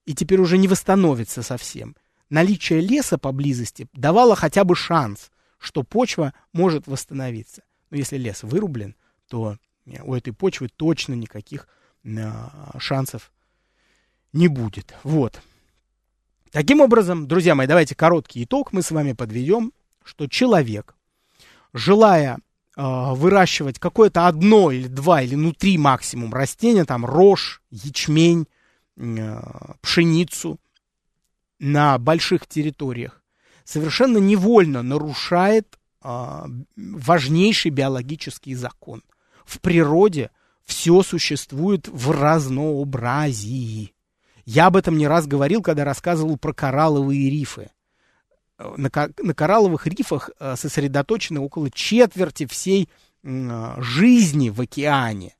И 0.05 0.15
теперь 0.15 0.39
уже 0.39 0.57
не 0.57 0.67
восстановится 0.67 1.43
совсем. 1.43 1.95
Наличие 2.29 2.81
леса 2.81 3.17
поблизости 3.17 3.87
давало 3.93 4.35
хотя 4.35 4.63
бы 4.63 4.75
шанс, 4.75 5.31
что 5.59 5.83
почва 5.83 6.33
может 6.53 6.87
восстановиться. 6.87 7.63
Но 7.89 7.97
если 7.97 8.17
лес 8.17 8.43
вырублен, 8.43 8.95
то 9.29 9.57
э, 9.85 10.01
у 10.03 10.13
этой 10.15 10.33
почвы 10.33 10.69
точно 10.69 11.13
никаких 11.13 11.67
э, 12.03 12.31
шансов 12.79 13.31
не 14.33 14.47
будет. 14.47 14.95
Вот. 15.03 15.41
Таким 16.51 16.81
образом, 16.81 17.27
друзья 17.27 17.53
мои, 17.53 17.67
давайте 17.67 17.95
короткий 17.95 18.43
итог 18.43 18.73
мы 18.73 18.81
с 18.81 18.91
вами 18.91 19.13
подведем, 19.13 19.71
что 20.03 20.27
человек, 20.27 20.95
желая 21.73 22.39
э, 22.75 22.81
выращивать 22.81 23.77
какое-то 23.77 24.27
одно 24.27 24.71
или 24.71 24.87
два 24.87 25.21
или 25.21 25.35
ну 25.35 25.53
три 25.53 25.77
максимум 25.77 26.33
растения, 26.33 26.85
там 26.85 27.05
рожь, 27.05 27.61
ячмень, 27.69 28.47
пшеницу 29.81 30.57
на 31.59 31.97
больших 31.97 32.47
территориях, 32.47 33.21
совершенно 33.63 34.17
невольно 34.17 34.83
нарушает 34.83 35.79
э, 36.03 36.45
важнейший 36.75 37.71
биологический 37.71 38.55
закон. 38.55 39.03
В 39.45 39.59
природе 39.59 40.31
все 40.63 41.03
существует 41.03 41.87
в 41.87 42.11
разнообразии. 42.11 43.93
Я 44.45 44.67
об 44.67 44.75
этом 44.75 44.97
не 44.97 45.07
раз 45.07 45.27
говорил, 45.27 45.61
когда 45.61 45.83
рассказывал 45.83 46.37
про 46.37 46.53
коралловые 46.53 47.29
рифы 47.29 47.69
на, 48.57 48.89
на 49.17 49.33
коралловых 49.33 49.87
рифах 49.87 50.29
э, 50.39 50.55
сосредоточены 50.55 51.39
около 51.39 51.69
четверти 51.69 52.45
всей 52.45 52.89
э, 53.23 53.75
жизни 53.79 54.49
в 54.49 54.61
океане. 54.61 55.35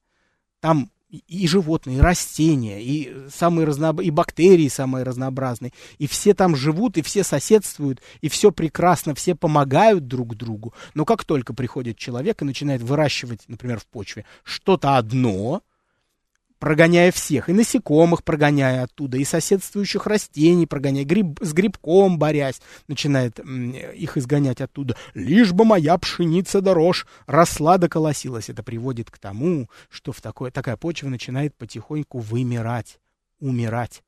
Там 0.60 0.92
и 1.28 1.48
животные, 1.48 1.98
и 1.98 2.02
растения, 2.02 2.82
и 2.82 3.30
самые 3.30 3.66
разнооб... 3.66 4.02
и 4.02 4.10
бактерии 4.10 4.68
самые 4.68 5.04
разнообразные, 5.04 5.74
и 5.98 6.08
все 6.08 6.34
там 6.34 6.56
живут, 6.56 6.98
и 6.98 7.02
все 7.02 7.24
соседствуют, 7.24 8.02
и 8.22 8.30
все 8.30 8.52
прекрасно, 8.52 9.16
все 9.16 9.36
помогают 9.36 10.08
друг 10.08 10.36
другу. 10.36 10.74
Но 10.94 11.06
как 11.06 11.24
только 11.26 11.54
приходит 11.54 11.98
человек 11.98 12.42
и 12.42 12.46
начинает 12.46 12.82
выращивать, 12.82 13.42
например, 13.48 13.80
в 13.80 13.86
почве 13.88 14.26
что-то 14.44 14.98
одно, 14.98 15.62
прогоняя 16.66 17.12
всех, 17.12 17.48
и 17.48 17.54
насекомых 17.54 18.24
прогоняя 18.24 18.86
оттуда, 18.86 19.18
и 19.18 19.24
соседствующих 19.24 20.08
растений 20.08 20.66
прогоняя, 20.66 21.06
гриб, 21.06 21.38
с 21.40 21.54
грибком 21.54 22.18
борясь, 22.18 22.60
начинает 22.88 23.40
их 23.40 24.18
изгонять 24.18 24.62
оттуда. 24.62 24.96
Лишь 25.14 25.54
бы 25.54 25.64
моя 25.64 25.96
пшеница 26.00 26.62
дорож 26.62 27.06
росла 27.28 27.78
да 27.78 27.88
колосилась. 27.88 28.50
Это 28.50 28.64
приводит 28.64 29.12
к 29.12 29.20
тому, 29.20 29.70
что 29.92 30.12
в 30.12 30.22
такое, 30.22 30.50
такая 30.50 30.76
почва 30.76 31.10
начинает 31.10 31.56
потихоньку 31.56 32.18
вымирать, 32.18 32.98
умирать. 33.40 34.02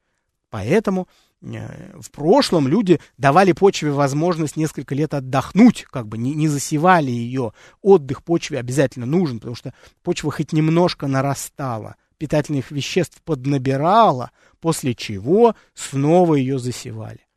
Поэтому 0.50 1.08
э, 1.44 2.00
в 2.02 2.10
прошлом 2.10 2.68
люди 2.68 3.00
давали 3.20 3.52
почве 3.52 3.92
возможность 3.92 4.56
несколько 4.56 4.96
лет 4.96 5.14
отдохнуть, 5.14 5.84
как 5.92 6.08
бы 6.08 6.18
не, 6.18 6.34
не 6.34 6.48
засевали 6.48 7.12
ее. 7.12 7.54
Отдых 7.84 8.24
почве 8.24 8.58
обязательно 8.58 9.06
нужен, 9.06 9.38
потому 9.38 9.56
что 9.56 9.76
почва 10.02 10.32
хоть 10.32 10.54
немножко 10.54 11.06
нарастала– 11.06 11.98
питательных 12.18 12.72
веществ 12.72 13.22
поднабирала, 13.24 14.32
после 14.60 14.94
чего 14.96 15.56
снова 15.74 16.36
ее 16.36 16.60
засевали. 16.60 17.28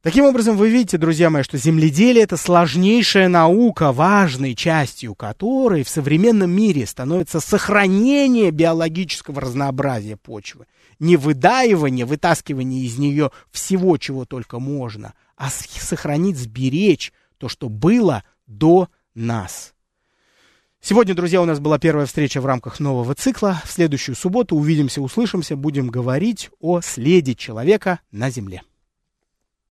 Таким 0.00 0.26
образом, 0.26 0.56
вы 0.56 0.70
видите, 0.70 0.96
друзья 0.96 1.28
мои, 1.28 1.42
что 1.42 1.58
земледелие 1.58 2.22
это 2.22 2.36
сложнейшая 2.36 3.28
наука, 3.28 3.90
важной 3.90 4.54
частью 4.54 5.16
которой 5.16 5.82
в 5.82 5.88
современном 5.88 6.50
мире 6.50 6.86
становится 6.86 7.40
сохранение 7.40 8.52
биологического 8.52 9.40
разнообразия 9.40 10.16
почвы. 10.16 10.66
Не 11.00 11.16
выдаивание, 11.16 12.06
вытаскивание 12.06 12.84
из 12.84 12.96
нее 12.96 13.32
всего, 13.50 13.98
чего 13.98 14.24
только 14.24 14.60
можно, 14.60 15.14
а 15.36 15.50
сохранить, 15.50 16.38
сберечь 16.38 17.12
то, 17.36 17.48
что 17.48 17.68
было 17.68 18.22
до 18.46 18.88
нас. 19.14 19.74
Сегодня, 20.80 21.14
друзья, 21.14 21.42
у 21.42 21.44
нас 21.44 21.58
была 21.58 21.78
первая 21.78 22.06
встреча 22.06 22.40
в 22.40 22.46
рамках 22.46 22.78
нового 22.78 23.14
цикла. 23.14 23.60
В 23.64 23.70
следующую 23.72 24.14
субботу 24.14 24.56
увидимся, 24.56 25.02
услышимся, 25.02 25.56
будем 25.56 25.88
говорить 25.88 26.50
о 26.60 26.80
следе 26.80 27.34
человека 27.34 28.00
на 28.12 28.30
Земле. 28.30 28.62